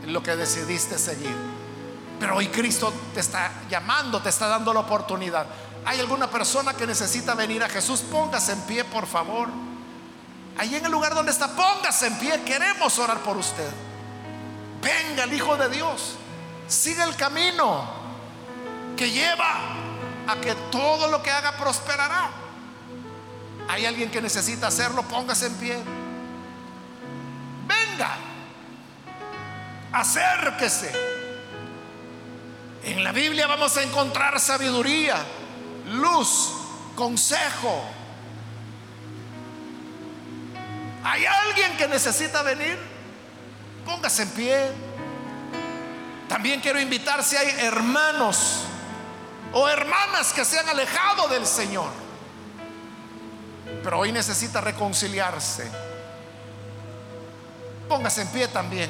[0.05, 1.35] lo que decidiste seguir.
[2.17, 5.45] Pero hoy Cristo te está llamando, te está dando la oportunidad.
[5.83, 7.99] ¿Hay alguna persona que necesita venir a Jesús?
[8.09, 9.49] Póngase en pie, por favor.
[10.57, 12.41] Ahí en el lugar donde está, póngase en pie.
[12.45, 13.69] Queremos orar por usted.
[14.81, 16.15] Venga el Hijo de Dios.
[16.69, 17.98] Siga el camino
[18.95, 19.55] que lleva
[20.27, 22.29] a que todo lo que haga prosperará.
[23.67, 25.77] Hay alguien que necesita hacerlo, póngase en pie.
[27.67, 28.17] Venga,
[29.91, 30.91] acérquese.
[32.83, 35.17] En la Biblia vamos a encontrar sabiduría,
[35.87, 36.51] luz,
[36.95, 37.83] consejo.
[41.03, 42.77] ¿Hay alguien que necesita venir?
[43.85, 44.71] Póngase en pie.
[46.27, 48.65] También quiero invitar si hay hermanos
[49.53, 51.89] o hermanas que se han alejado del Señor,
[53.83, 55.69] pero hoy necesita reconciliarse.
[57.87, 58.89] Póngase en pie también.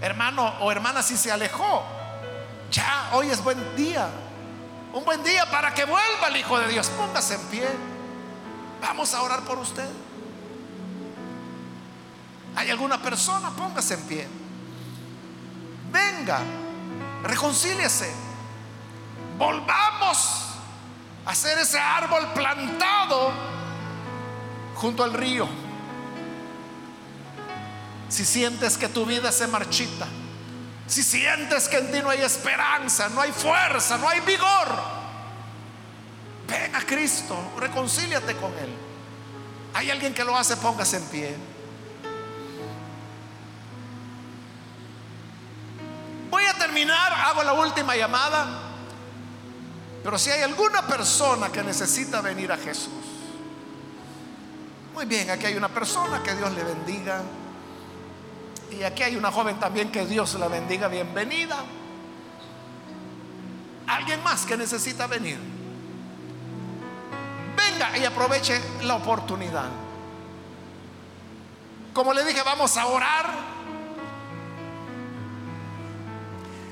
[0.00, 1.82] Hermano o hermana, si se alejó,
[2.70, 4.08] ya hoy es buen día.
[4.92, 6.88] Un buen día para que vuelva el Hijo de Dios.
[6.88, 7.68] Póngase en pie.
[8.80, 9.88] Vamos a orar por usted.
[12.56, 13.50] ¿Hay alguna persona?
[13.50, 14.28] Póngase en pie.
[15.90, 16.40] Venga,
[17.22, 18.21] reconcíliese
[19.42, 20.40] volvamos
[21.26, 23.32] a ser ese árbol plantado
[24.76, 25.48] junto al río.
[28.08, 30.06] Si sientes que tu vida se marchita,
[30.86, 34.68] si sientes que en ti no hay esperanza, no hay fuerza, no hay vigor,
[36.46, 38.72] ven a Cristo, reconcíliate con Él.
[39.74, 41.36] Hay alguien que lo hace, póngase en pie.
[46.30, 48.61] Voy a terminar, hago la última llamada.
[50.02, 52.92] Pero si hay alguna persona que necesita venir a Jesús,
[54.94, 57.22] muy bien, aquí hay una persona que Dios le bendiga.
[58.70, 61.56] Y aquí hay una joven también que Dios la bendiga, bienvenida.
[63.86, 65.38] Alguien más que necesita venir.
[67.56, 69.68] Venga y aproveche la oportunidad.
[71.92, 73.26] Como le dije, vamos a orar.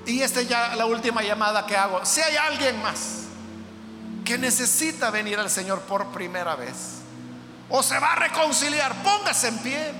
[0.06, 2.04] Y esta es ya la última llamada que hago.
[2.04, 3.24] Si hay alguien más
[4.24, 7.00] que necesita venir al Señor por primera vez
[7.68, 9.92] o se va a reconciliar, póngase en pie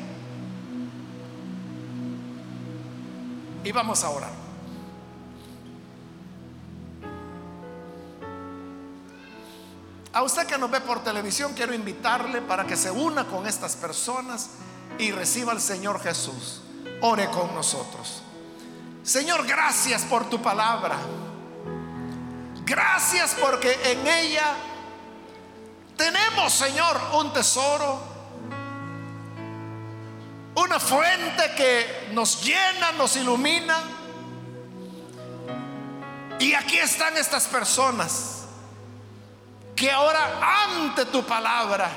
[3.64, 4.40] y vamos a orar.
[10.12, 13.76] A usted que nos ve por televisión, quiero invitarle para que se una con estas
[13.76, 14.50] personas
[14.98, 16.62] y reciba al Señor Jesús.
[17.00, 18.22] Ore con nosotros.
[19.10, 20.96] Señor, gracias por tu palabra.
[22.64, 24.54] Gracias porque en ella
[25.96, 28.00] tenemos, Señor, un tesoro,
[30.54, 33.78] una fuente que nos llena, nos ilumina.
[36.38, 38.44] Y aquí están estas personas
[39.74, 41.90] que ahora ante tu palabra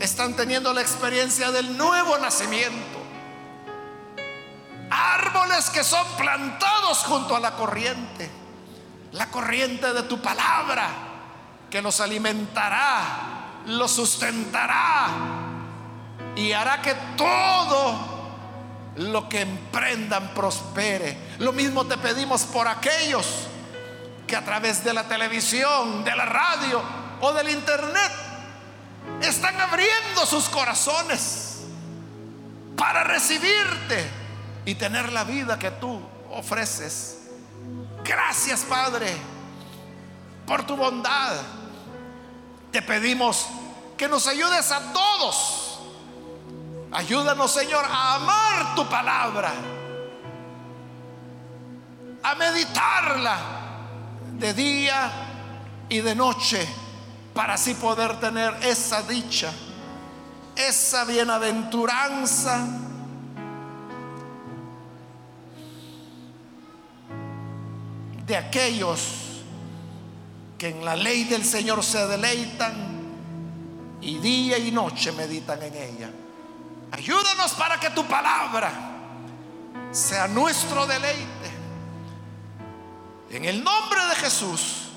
[0.00, 2.97] están teniendo la experiencia del nuevo nacimiento.
[4.90, 8.38] Árboles que son plantados junto a la corriente
[9.12, 10.88] la corriente de tu palabra
[11.70, 15.08] que los alimentará, los sustentará
[16.36, 18.18] y hará que todo
[18.96, 21.34] lo que emprendan prospere.
[21.38, 23.26] Lo mismo te pedimos por aquellos
[24.26, 26.82] que a través de la televisión, de la radio
[27.20, 28.12] o del internet
[29.22, 31.60] están abriendo sus corazones
[32.76, 34.17] para recibirte
[34.68, 36.00] y tener la vida que tú
[36.30, 37.30] ofreces.
[38.04, 39.16] Gracias Padre
[40.46, 41.36] por tu bondad.
[42.70, 43.46] Te pedimos
[43.96, 45.68] que nos ayudes a todos
[46.90, 49.52] Ayúdanos, Señor, a amar tu palabra,
[52.22, 53.38] a meditarla
[54.38, 55.10] de día
[55.88, 56.66] y de noche,
[57.34, 59.52] para así poder tener esa dicha,
[60.56, 62.87] esa bienaventuranza.
[68.28, 69.00] De aquellos
[70.58, 72.74] que en la ley del Señor se deleitan
[74.00, 76.10] y día y noche meditan en ella.
[76.92, 78.70] Ayúdanos para que tu palabra
[79.90, 81.50] sea nuestro deleite.
[83.30, 84.88] En el nombre de Jesús,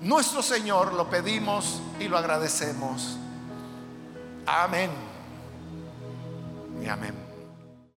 [0.00, 3.18] nuestro Señor, lo pedimos y lo agradecemos.
[4.46, 4.90] Amén.
[6.82, 7.23] Y amén.